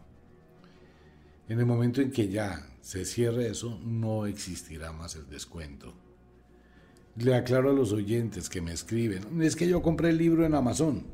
En 1.50 1.60
el 1.60 1.66
momento 1.66 2.02
en 2.02 2.12
que 2.12 2.30
ya 2.30 2.70
se 2.82 3.06
cierre 3.06 3.48
eso, 3.48 3.80
no 3.84 4.26
existirá 4.28 4.94
más 4.94 5.16
el 5.16 5.28
descuento. 5.28 5.94
Le 7.18 7.36
aclaro 7.36 7.72
a 7.72 7.74
los 7.74 7.92
oyentes 7.92 8.50
que 8.50 8.62
me 8.62 8.72
escriben, 8.72 9.42
es 9.42 9.56
que 9.56 9.68
yo 9.68 9.82
compré 9.82 10.12
el 10.12 10.18
libro 10.18 10.46
en 10.46 10.54
Amazon. 10.54 11.06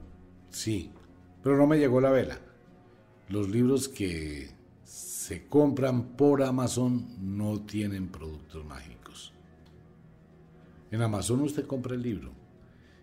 Sí, 0.52 0.91
pero 1.41 1.58
no 1.58 1.65
me 1.65 1.80
llegó 1.80 2.02
la 2.02 2.12
vela. 2.12 2.39
Los 3.30 3.50
libros 3.50 3.88
que 3.88 4.55
se 5.26 5.48
compran 5.48 6.16
por 6.16 6.44
Amazon 6.44 7.04
no 7.20 7.60
tienen 7.62 8.10
productos 8.10 8.64
mágicos. 8.64 9.34
En 10.92 11.02
Amazon 11.02 11.42
usted 11.42 11.66
compra 11.66 11.96
el 11.96 12.04
libro. 12.04 12.32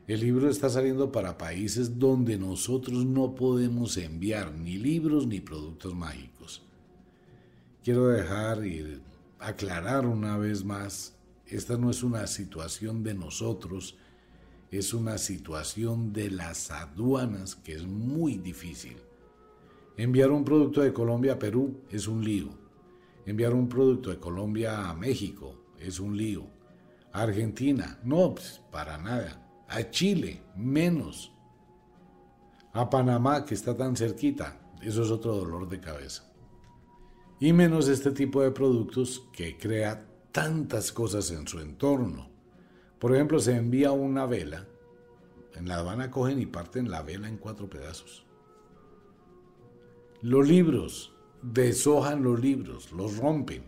El 0.06 0.20
libro 0.20 0.48
está 0.48 0.70
saliendo 0.70 1.10
para 1.10 1.36
países 1.36 1.98
donde 1.98 2.38
nosotros 2.38 3.04
no 3.04 3.34
podemos 3.34 3.96
enviar 3.96 4.52
ni 4.52 4.78
libros 4.78 5.26
ni 5.26 5.40
productos 5.40 5.96
mágicos. 5.96 6.62
Quiero 7.82 8.06
dejar 8.06 8.64
y 8.64 9.02
aclarar 9.40 10.06
una 10.06 10.38
vez 10.38 10.64
más, 10.64 11.16
esta 11.46 11.76
no 11.76 11.90
es 11.90 12.04
una 12.04 12.28
situación 12.28 13.02
de 13.02 13.14
nosotros, 13.14 13.96
es 14.70 14.94
una 14.94 15.18
situación 15.18 16.12
de 16.12 16.30
las 16.30 16.70
aduanas 16.70 17.56
que 17.56 17.72
es 17.72 17.84
muy 17.84 18.38
difícil. 18.38 18.98
Enviar 20.02 20.32
un 20.32 20.44
producto 20.44 20.80
de 20.80 20.92
Colombia 20.92 21.34
a 21.34 21.38
Perú 21.38 21.84
es 21.88 22.08
un 22.08 22.24
lío. 22.24 22.48
Enviar 23.24 23.54
un 23.54 23.68
producto 23.68 24.10
de 24.10 24.18
Colombia 24.18 24.90
a 24.90 24.94
México 24.94 25.54
es 25.78 26.00
un 26.00 26.16
lío. 26.16 26.44
A 27.12 27.22
Argentina, 27.22 28.00
no, 28.02 28.34
pues, 28.34 28.60
para 28.72 28.98
nada. 28.98 29.64
A 29.68 29.90
Chile, 29.90 30.42
menos. 30.56 31.32
A 32.72 32.90
Panamá, 32.90 33.44
que 33.44 33.54
está 33.54 33.76
tan 33.76 33.94
cerquita, 33.94 34.60
eso 34.82 35.04
es 35.04 35.10
otro 35.12 35.36
dolor 35.36 35.68
de 35.68 35.78
cabeza. 35.78 36.24
Y 37.38 37.52
menos 37.52 37.86
este 37.86 38.10
tipo 38.10 38.42
de 38.42 38.50
productos 38.50 39.28
que 39.32 39.56
crea 39.56 40.04
tantas 40.32 40.90
cosas 40.90 41.30
en 41.30 41.46
su 41.46 41.60
entorno. 41.60 42.28
Por 42.98 43.14
ejemplo, 43.14 43.38
se 43.38 43.54
envía 43.54 43.92
una 43.92 44.26
vela, 44.26 44.66
en 45.54 45.68
La 45.68 45.76
Habana 45.76 46.10
cogen 46.10 46.40
y 46.40 46.46
parten 46.46 46.90
la 46.90 47.02
vela 47.02 47.28
en 47.28 47.36
cuatro 47.36 47.70
pedazos. 47.70 48.26
Los 50.22 50.46
libros, 50.46 51.12
deshojan 51.42 52.22
los 52.22 52.38
libros, 52.38 52.92
los 52.92 53.16
rompen 53.16 53.64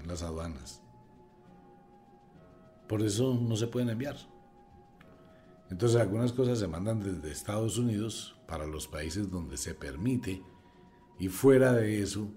en 0.00 0.08
las 0.08 0.22
aduanas. 0.22 0.80
Por 2.88 3.02
eso 3.02 3.34
no 3.34 3.56
se 3.56 3.66
pueden 3.66 3.90
enviar. 3.90 4.16
Entonces 5.70 6.00
algunas 6.00 6.32
cosas 6.32 6.58
se 6.58 6.66
mandan 6.66 7.00
desde 7.00 7.30
Estados 7.30 7.76
Unidos 7.76 8.34
para 8.46 8.66
los 8.66 8.88
países 8.88 9.30
donde 9.30 9.58
se 9.58 9.74
permite 9.74 10.42
y 11.18 11.28
fuera 11.28 11.74
de 11.74 12.00
eso, 12.00 12.30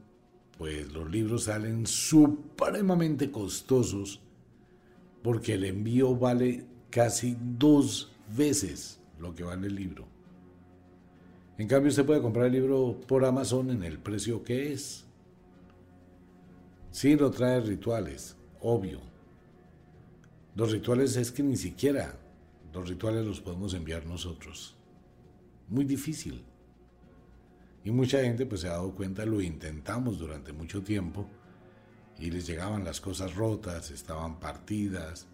pues 0.58 0.91
los 0.91 1.10
libros 1.10 1.46
salen 1.46 1.88
supremamente 1.88 3.32
costosos 3.32 4.22
porque 5.24 5.54
el 5.54 5.63
envío 5.63 6.13
vale 6.13 6.68
casi 6.89 7.38
dos 7.39 8.12
veces 8.36 9.00
lo 9.18 9.34
que 9.34 9.46
vale 9.46 9.68
el 9.68 9.76
libro. 9.76 10.14
En 11.58 11.68
cambio, 11.68 11.89
usted 11.89 12.06
puede 12.06 12.22
comprar 12.22 12.48
el 12.48 12.54
libro 12.54 13.00
por 13.08 13.24
Amazon 13.24 13.70
en 13.70 13.84
el 13.84 13.98
precio 13.98 14.44
que 14.44 14.74
es. 14.74 15.06
Sí, 16.91 17.15
lo 17.15 17.32
trae 17.32 17.62
rituales, 17.62 18.36
obvio. 18.62 19.00
Los 20.56 20.72
rituales 20.72 21.15
es 21.15 21.32
que 21.32 21.44
ni 21.44 21.58
siquiera 21.58 22.18
los 22.74 22.89
rituales 22.89 23.26
los 23.26 23.39
podemos 23.39 23.74
enviar 23.74 24.06
nosotros. 24.06 24.76
Muy 25.70 25.86
difícil. 25.86 26.44
Y 27.84 27.91
mucha 27.91 28.22
gente 28.22 28.46
pues 28.46 28.62
se 28.62 28.68
ha 28.68 28.72
dado 28.72 28.94
cuenta, 28.94 29.26
lo 29.26 29.41
intentamos 29.41 30.20
durante 30.20 30.52
mucho 30.52 30.84
tiempo 30.84 31.28
y 32.18 32.32
les 32.32 32.48
llegaban 32.48 32.84
las 32.84 33.00
cosas 33.00 33.36
rotas, 33.36 33.91
estaban 33.91 34.39
partidas. 34.39 35.28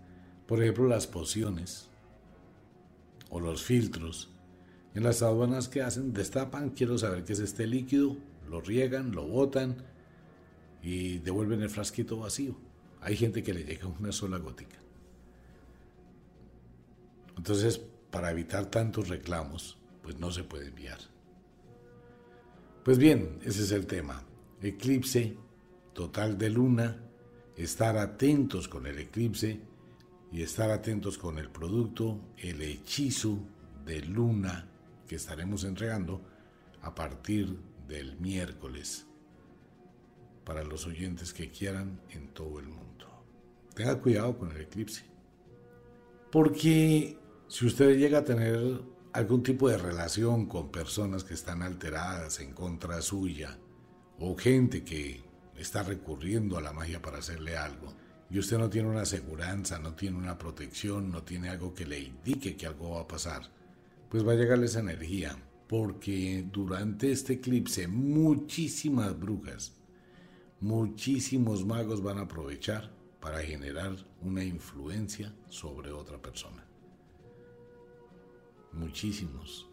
Por 0.47 0.61
ejemplo, 0.61 0.87
las 0.87 1.07
pociones 1.07 1.89
o 3.29 3.39
los 3.39 3.63
filtros 3.63 4.30
en 4.93 5.03
las 5.03 5.21
aduanas 5.21 5.69
que 5.69 5.81
hacen, 5.81 6.13
destapan, 6.13 6.71
quiero 6.71 6.97
saber 6.97 7.23
qué 7.23 7.33
es 7.33 7.39
este 7.39 7.65
líquido, 7.65 8.17
lo 8.49 8.59
riegan, 8.59 9.13
lo 9.13 9.25
botan 9.25 9.77
y 10.83 11.19
devuelven 11.19 11.61
el 11.61 11.69
frasquito 11.69 12.17
vacío. 12.17 12.55
Hay 12.99 13.15
gente 13.15 13.41
que 13.41 13.53
le 13.53 13.63
llega 13.63 13.87
una 13.87 14.11
sola 14.11 14.37
gótica. 14.37 14.77
Entonces, 17.37 17.81
para 18.11 18.31
evitar 18.31 18.65
tantos 18.65 19.07
reclamos, 19.07 19.77
pues 20.03 20.19
no 20.19 20.29
se 20.31 20.43
puede 20.43 20.67
enviar. 20.67 20.99
Pues 22.83 22.97
bien, 22.97 23.39
ese 23.43 23.63
es 23.63 23.71
el 23.71 23.87
tema. 23.87 24.23
Eclipse 24.61 25.37
total 25.93 26.37
de 26.37 26.49
luna, 26.49 26.97
estar 27.55 27.97
atentos 27.97 28.67
con 28.67 28.85
el 28.85 28.99
eclipse 28.99 29.61
y 30.31 30.41
estar 30.41 30.69
atentos 30.69 31.17
con 31.17 31.37
el 31.37 31.49
producto, 31.49 32.19
el 32.37 32.61
hechizo 32.61 33.39
de 33.85 34.01
luna 34.01 34.70
que 35.11 35.17
estaremos 35.17 35.65
entregando 35.65 36.21
a 36.83 36.95
partir 36.95 37.59
del 37.85 38.17
miércoles 38.21 39.07
para 40.45 40.63
los 40.63 40.87
oyentes 40.87 41.33
que 41.33 41.51
quieran 41.51 41.99
en 42.11 42.29
todo 42.29 42.61
el 42.61 42.69
mundo. 42.69 43.25
Tenga 43.75 43.99
cuidado 43.99 44.37
con 44.37 44.51
el 44.51 44.61
eclipse. 44.61 45.03
Porque 46.31 47.19
si 47.49 47.65
usted 47.65 47.97
llega 47.97 48.19
a 48.19 48.23
tener 48.23 48.83
algún 49.11 49.43
tipo 49.43 49.67
de 49.67 49.77
relación 49.77 50.45
con 50.45 50.71
personas 50.71 51.25
que 51.25 51.33
están 51.33 51.61
alteradas 51.61 52.39
en 52.39 52.53
contra 52.53 53.01
suya 53.01 53.57
o 54.17 54.37
gente 54.37 54.85
que 54.85 55.25
está 55.57 55.83
recurriendo 55.83 56.57
a 56.57 56.61
la 56.61 56.71
magia 56.71 57.01
para 57.01 57.17
hacerle 57.17 57.57
algo 57.57 57.93
y 58.29 58.39
usted 58.39 58.57
no 58.57 58.69
tiene 58.69 58.87
una 58.87 59.01
aseguranza, 59.01 59.77
no 59.77 59.93
tiene 59.93 60.17
una 60.17 60.37
protección, 60.37 61.11
no 61.11 61.23
tiene 61.23 61.49
algo 61.49 61.73
que 61.73 61.85
le 61.85 61.99
indique 61.99 62.55
que 62.55 62.65
algo 62.65 62.91
va 62.91 63.01
a 63.01 63.07
pasar, 63.09 63.51
pues 64.11 64.27
va 64.27 64.33
a 64.33 64.35
llegarle 64.35 64.65
esa 64.65 64.81
energía, 64.81 65.37
porque 65.69 66.45
durante 66.51 67.13
este 67.13 67.33
eclipse 67.33 67.87
muchísimas 67.87 69.17
brujas, 69.17 69.73
muchísimos 70.59 71.65
magos 71.65 72.03
van 72.03 72.17
a 72.17 72.23
aprovechar 72.23 72.91
para 73.21 73.41
generar 73.41 73.95
una 74.21 74.43
influencia 74.43 75.33
sobre 75.47 75.93
otra 75.93 76.21
persona. 76.21 76.67
Muchísimos. 78.73 79.69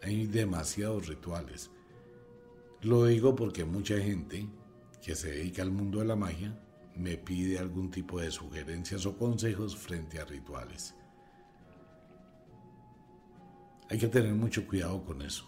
Hay 0.00 0.26
demasiados 0.26 1.06
rituales. 1.08 1.70
Lo 2.80 3.04
digo 3.04 3.36
porque 3.36 3.66
mucha 3.66 3.98
gente 3.98 4.48
que 5.02 5.14
se 5.14 5.30
dedica 5.30 5.60
al 5.60 5.72
mundo 5.72 5.98
de 5.98 6.06
la 6.06 6.16
magia 6.16 6.58
me 6.96 7.18
pide 7.18 7.58
algún 7.58 7.90
tipo 7.90 8.18
de 8.18 8.30
sugerencias 8.30 9.04
o 9.04 9.18
consejos 9.18 9.76
frente 9.76 10.18
a 10.18 10.24
rituales. 10.24 10.94
Hay 13.92 13.98
que 13.98 14.08
tener 14.08 14.32
mucho 14.32 14.66
cuidado 14.66 15.04
con 15.04 15.20
eso. 15.20 15.44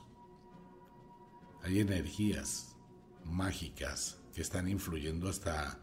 Hay 1.63 1.81
energías 1.81 2.77
mágicas 3.25 4.19
que 4.35 4.43
están 4.43 4.69
influyendo 4.69 5.31
hasta 5.31 5.81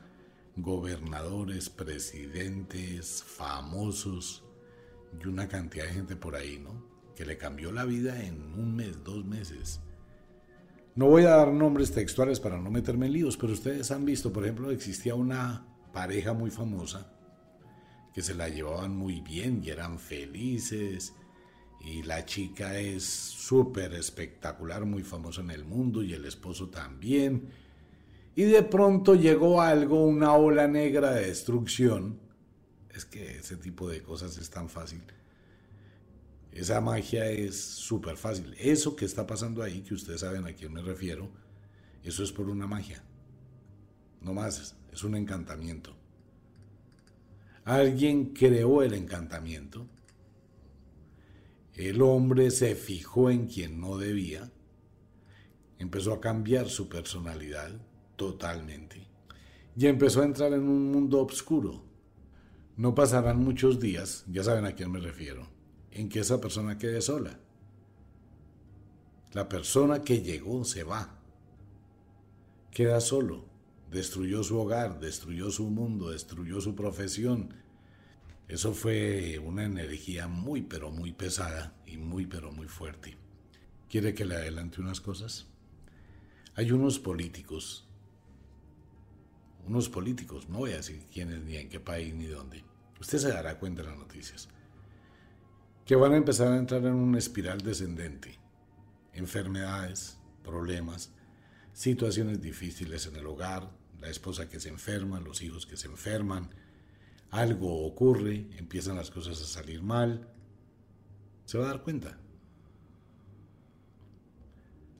gobernadores, 0.55 1.71
presidentes, 1.71 3.23
famosos 3.23 4.43
y 5.19 5.27
una 5.27 5.47
cantidad 5.47 5.85
de 5.85 5.93
gente 5.93 6.15
por 6.15 6.35
ahí, 6.35 6.59
¿no? 6.59 6.85
Que 7.15 7.25
le 7.25 7.35
cambió 7.35 7.71
la 7.71 7.83
vida 7.83 8.23
en 8.23 8.53
un 8.53 8.75
mes, 8.75 9.03
dos 9.03 9.25
meses. 9.25 9.81
No 10.93 11.07
voy 11.07 11.23
a 11.23 11.37
dar 11.37 11.51
nombres 11.51 11.91
textuales 11.91 12.39
para 12.39 12.59
no 12.59 12.69
meterme 12.69 13.07
en 13.07 13.13
líos, 13.13 13.37
pero 13.37 13.53
ustedes 13.53 13.89
han 13.89 14.05
visto, 14.05 14.31
por 14.31 14.43
ejemplo, 14.43 14.69
existía 14.69 15.15
una 15.15 15.65
pareja 15.91 16.33
muy 16.33 16.51
famosa 16.51 17.11
que 18.13 18.21
se 18.21 18.35
la 18.35 18.49
llevaban 18.49 18.95
muy 18.95 19.19
bien 19.21 19.63
y 19.63 19.71
eran 19.71 19.97
felices 19.97 21.15
y 21.83 22.03
la 22.03 22.25
chica 22.25 22.77
es 22.77 23.03
súper 23.03 23.93
espectacular, 23.93 24.85
muy 24.85 25.03
famosa 25.03 25.41
en 25.41 25.51
el 25.51 25.65
mundo 25.65 26.03
y 26.03 26.13
el 26.13 26.25
esposo 26.25 26.69
también. 26.69 27.49
Y 28.35 28.43
de 28.43 28.61
pronto 28.63 29.15
llegó 29.15 29.61
algo, 29.61 30.05
una 30.05 30.33
ola 30.33 30.67
negra 30.67 31.11
de 31.11 31.27
destrucción. 31.27 32.19
Es 32.93 33.05
que 33.05 33.39
ese 33.39 33.57
tipo 33.57 33.89
de 33.89 34.01
cosas 34.03 34.37
es 34.37 34.49
tan 34.49 34.69
fácil. 34.69 35.01
Esa 36.51 36.81
magia 36.81 37.29
es 37.29 37.59
súper 37.59 38.15
fácil. 38.15 38.53
Eso 38.59 38.95
que 38.95 39.05
está 39.05 39.25
pasando 39.25 39.63
ahí, 39.63 39.81
que 39.81 39.95
ustedes 39.95 40.21
saben 40.21 40.45
a 40.45 40.53
quién 40.53 40.73
me 40.73 40.81
refiero, 40.81 41.29
eso 42.03 42.23
es 42.23 42.31
por 42.31 42.49
una 42.49 42.67
magia. 42.67 43.03
No 44.21 44.33
más, 44.33 44.75
es 44.91 45.03
un 45.03 45.15
encantamiento. 45.15 45.95
Alguien 47.63 48.33
creó 48.33 48.83
el 48.83 48.93
encantamiento 48.93 49.87
el 51.75 52.01
hombre 52.01 52.51
se 52.51 52.75
fijó 52.75 53.29
en 53.29 53.47
quien 53.47 53.79
no 53.79 53.97
debía, 53.97 54.51
empezó 55.79 56.13
a 56.13 56.21
cambiar 56.21 56.69
su 56.69 56.89
personalidad 56.89 57.71
totalmente 58.15 59.07
y 59.75 59.87
empezó 59.87 60.21
a 60.21 60.25
entrar 60.25 60.53
en 60.53 60.63
un 60.63 60.91
mundo 60.91 61.21
oscuro. 61.21 61.83
No 62.77 62.93
pasarán 62.93 63.37
muchos 63.37 63.79
días, 63.79 64.25
ya 64.27 64.43
saben 64.43 64.65
a 64.65 64.75
quién 64.75 64.91
me 64.91 64.99
refiero, 64.99 65.47
en 65.91 66.09
que 66.09 66.19
esa 66.19 66.41
persona 66.41 66.77
quede 66.77 67.01
sola. 67.01 67.39
La 69.33 69.47
persona 69.47 70.03
que 70.03 70.21
llegó 70.21 70.63
se 70.65 70.83
va, 70.83 71.19
queda 72.69 72.99
solo, 72.99 73.45
destruyó 73.89 74.43
su 74.43 74.59
hogar, 74.59 74.99
destruyó 74.99 75.51
su 75.51 75.69
mundo, 75.69 76.11
destruyó 76.11 76.59
su 76.59 76.75
profesión, 76.75 77.53
eso 78.47 78.73
fue 78.73 79.39
una 79.39 79.63
energía 79.63 80.27
muy, 80.27 80.61
pero 80.61 80.91
muy 80.91 81.13
pesada 81.13 81.73
y 81.85 81.97
muy, 81.97 82.25
pero 82.25 82.51
muy 82.51 82.67
fuerte. 82.67 83.17
¿Quiere 83.89 84.13
que 84.13 84.25
le 84.25 84.35
adelante 84.35 84.81
unas 84.81 85.01
cosas? 85.01 85.47
Hay 86.55 86.71
unos 86.71 86.99
políticos, 86.99 87.87
unos 89.65 89.89
políticos, 89.89 90.49
no 90.49 90.59
voy 90.59 90.71
a 90.71 90.77
decir 90.77 91.01
quiénes, 91.13 91.43
ni 91.43 91.57
en 91.57 91.69
qué 91.69 91.79
país, 91.79 92.13
ni 92.13 92.25
dónde, 92.25 92.63
Usted 93.01 93.17
se 93.17 93.29
dará 93.29 93.57
cuenta 93.57 93.81
en 93.81 93.87
las 93.87 93.97
noticias. 93.97 94.47
Que 95.85 95.95
van 95.95 96.13
a 96.13 96.17
empezar 96.17 96.51
a 96.51 96.57
entrar 96.57 96.85
en 96.85 96.93
una 96.93 97.17
espiral 97.17 97.59
descendente. 97.61 98.37
Enfermedades, 99.13 100.19
problemas, 100.43 101.11
situaciones 101.73 102.41
difíciles 102.41 103.07
en 103.07 103.15
el 103.15 103.25
hogar, 103.25 103.71
la 103.99 104.09
esposa 104.09 104.47
que 104.47 104.59
se 104.59 104.69
enferma, 104.69 105.19
los 105.19 105.41
hijos 105.41 105.65
que 105.65 105.77
se 105.77 105.87
enferman, 105.87 106.53
algo 107.31 107.85
ocurre, 107.85 108.47
empiezan 108.57 108.97
las 108.97 109.09
cosas 109.09 109.41
a 109.41 109.45
salir 109.45 109.81
mal, 109.81 110.27
se 111.45 111.57
va 111.57 111.65
a 111.65 111.67
dar 111.69 111.83
cuenta. 111.83 112.17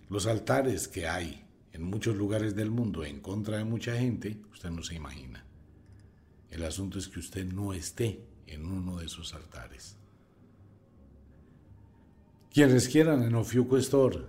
Los 0.10 0.26
altares 0.26 0.88
que 0.88 1.08
hay 1.08 1.46
en 1.74 1.84
muchos 1.84 2.16
lugares 2.16 2.56
del 2.56 2.72
mundo 2.72 3.06
en 3.06 3.20
contra 3.20 3.58
de 3.58 3.64
mucha 3.64 3.96
gente, 3.98 4.42
usted 4.52 4.70
no 4.70 4.84
se 4.84 4.96
imagina. 4.96 5.46
El 6.50 6.64
asunto 6.66 7.00
es 7.00 7.08
que 7.08 7.20
usted 7.20 7.46
no 7.46 7.74
esté 7.74 8.26
en 8.48 8.66
uno 8.66 8.98
de 8.98 9.06
esos 9.06 9.34
altares. 9.34 9.98
Quienes 12.54 12.90
quieran 12.90 13.24
en 13.24 13.36
Ofiuco 13.36 13.78
Store 13.78 14.26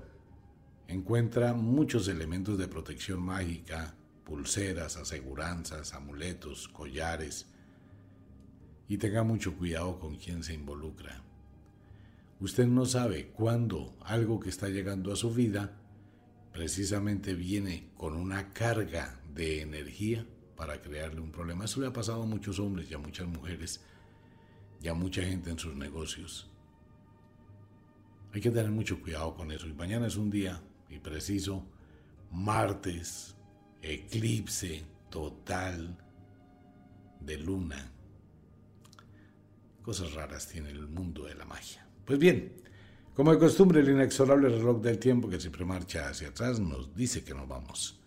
encuentra 0.86 1.54
muchos 1.54 2.06
elementos 2.06 2.58
de 2.58 2.68
protección 2.68 3.20
mágica, 3.20 3.96
pulseras, 4.24 4.96
aseguranzas, 4.96 5.94
amuletos, 5.94 6.68
collares. 6.68 7.46
Y 8.92 8.98
tenga 8.98 9.22
mucho 9.22 9.56
cuidado 9.56 9.98
con 9.98 10.16
quien 10.16 10.42
se 10.42 10.52
involucra. 10.52 11.22
Usted 12.40 12.66
no 12.66 12.84
sabe 12.84 13.28
cuándo 13.28 13.96
algo 14.02 14.38
que 14.38 14.50
está 14.50 14.68
llegando 14.68 15.10
a 15.10 15.16
su 15.16 15.32
vida 15.32 15.80
precisamente 16.52 17.32
viene 17.32 17.88
con 17.96 18.14
una 18.14 18.52
carga 18.52 19.18
de 19.34 19.62
energía 19.62 20.26
para 20.56 20.82
crearle 20.82 21.22
un 21.22 21.32
problema. 21.32 21.64
Eso 21.64 21.80
le 21.80 21.86
ha 21.86 21.92
pasado 21.94 22.24
a 22.24 22.26
muchos 22.26 22.58
hombres 22.58 22.90
y 22.90 22.92
a 22.92 22.98
muchas 22.98 23.26
mujeres 23.28 23.80
y 24.82 24.88
a 24.88 24.92
mucha 24.92 25.22
gente 25.22 25.48
en 25.48 25.58
sus 25.58 25.74
negocios. 25.74 26.50
Hay 28.34 28.42
que 28.42 28.50
tener 28.50 28.70
mucho 28.70 29.00
cuidado 29.00 29.34
con 29.34 29.52
eso. 29.52 29.66
Y 29.66 29.72
mañana 29.72 30.06
es 30.06 30.16
un 30.16 30.28
día, 30.28 30.60
y 30.90 30.98
preciso, 30.98 31.64
martes, 32.30 33.36
eclipse 33.80 34.84
total 35.08 35.96
de 37.20 37.38
luna. 37.38 37.91
Cosas 39.82 40.14
raras 40.14 40.46
tiene 40.48 40.70
el 40.70 40.86
mundo 40.86 41.24
de 41.24 41.34
la 41.34 41.44
magia. 41.44 41.86
Pues 42.04 42.18
bien, 42.18 42.52
como 43.14 43.32
de 43.32 43.38
costumbre, 43.38 43.80
el 43.80 43.90
inexorable 43.90 44.48
reloj 44.48 44.80
del 44.80 44.98
tiempo 44.98 45.28
que 45.28 45.38
siempre 45.38 45.64
marcha 45.64 46.08
hacia 46.08 46.28
atrás 46.28 46.60
nos 46.60 46.94
dice 46.94 47.22
que 47.24 47.34
nos 47.34 47.46
vamos. 47.46 47.98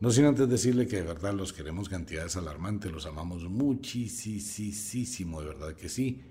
No 0.00 0.10
sin 0.10 0.24
antes 0.24 0.48
decirle 0.48 0.86
que 0.86 0.96
de 0.96 1.02
verdad 1.02 1.32
los 1.32 1.52
queremos 1.52 1.88
cantidades 1.88 2.36
alarmantes, 2.36 2.90
los 2.90 3.06
amamos 3.06 3.44
muchísimo, 3.44 5.40
de 5.40 5.46
verdad 5.46 5.74
que 5.74 5.88
sí. 5.88 6.22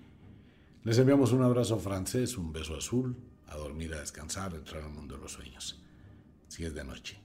Les 0.83 0.99
enviamos 0.99 1.31
un 1.31 1.41
abrazo 1.41 1.79
francés, 1.79 2.37
un 2.37 2.51
beso 2.51 2.75
azul, 2.75 3.15
a 3.47 3.55
dormir, 3.57 3.93
a 3.93 4.01
descansar, 4.01 4.53
a 4.53 4.57
entrar 4.57 4.83
al 4.83 4.91
mundo 4.91 5.15
de 5.15 5.21
los 5.21 5.31
sueños. 5.31 5.81
Si 6.47 6.63
es 6.65 6.75
de 6.75 6.83
noche. 6.83 7.17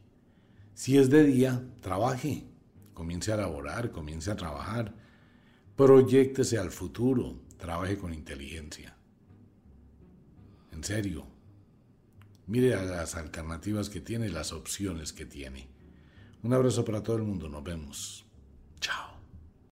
Si 0.72 0.96
es 0.96 1.11
de 1.11 1.24
día, 1.24 1.62
trabaje, 1.83 2.46
comience 2.94 3.33
a 3.33 3.37
laborar, 3.37 3.90
comience 3.90 4.31
a 4.31 4.37
trabajar, 4.37 4.94
proyectese 5.81 6.59
al 6.59 6.71
futuro, 6.71 7.40
trabaje 7.57 7.97
con 7.97 8.12
inteligencia. 8.12 8.95
En 10.73 10.85
serio, 10.85 11.27
mire 12.49 12.75
a 12.75 12.83
las 12.83 13.14
alternativas 13.14 13.88
que 13.88 14.03
tiene, 14.03 14.29
las 14.29 14.53
opciones 14.53 15.14
que 15.14 15.25
tiene. 15.25 15.69
Un 16.43 16.53
abrazo 16.53 16.85
para 16.85 17.03
todo 17.03 17.16
el 17.16 17.23
mundo, 17.23 17.49
nos 17.49 17.64
vemos. 17.64 18.27
Chao. 18.79 19.19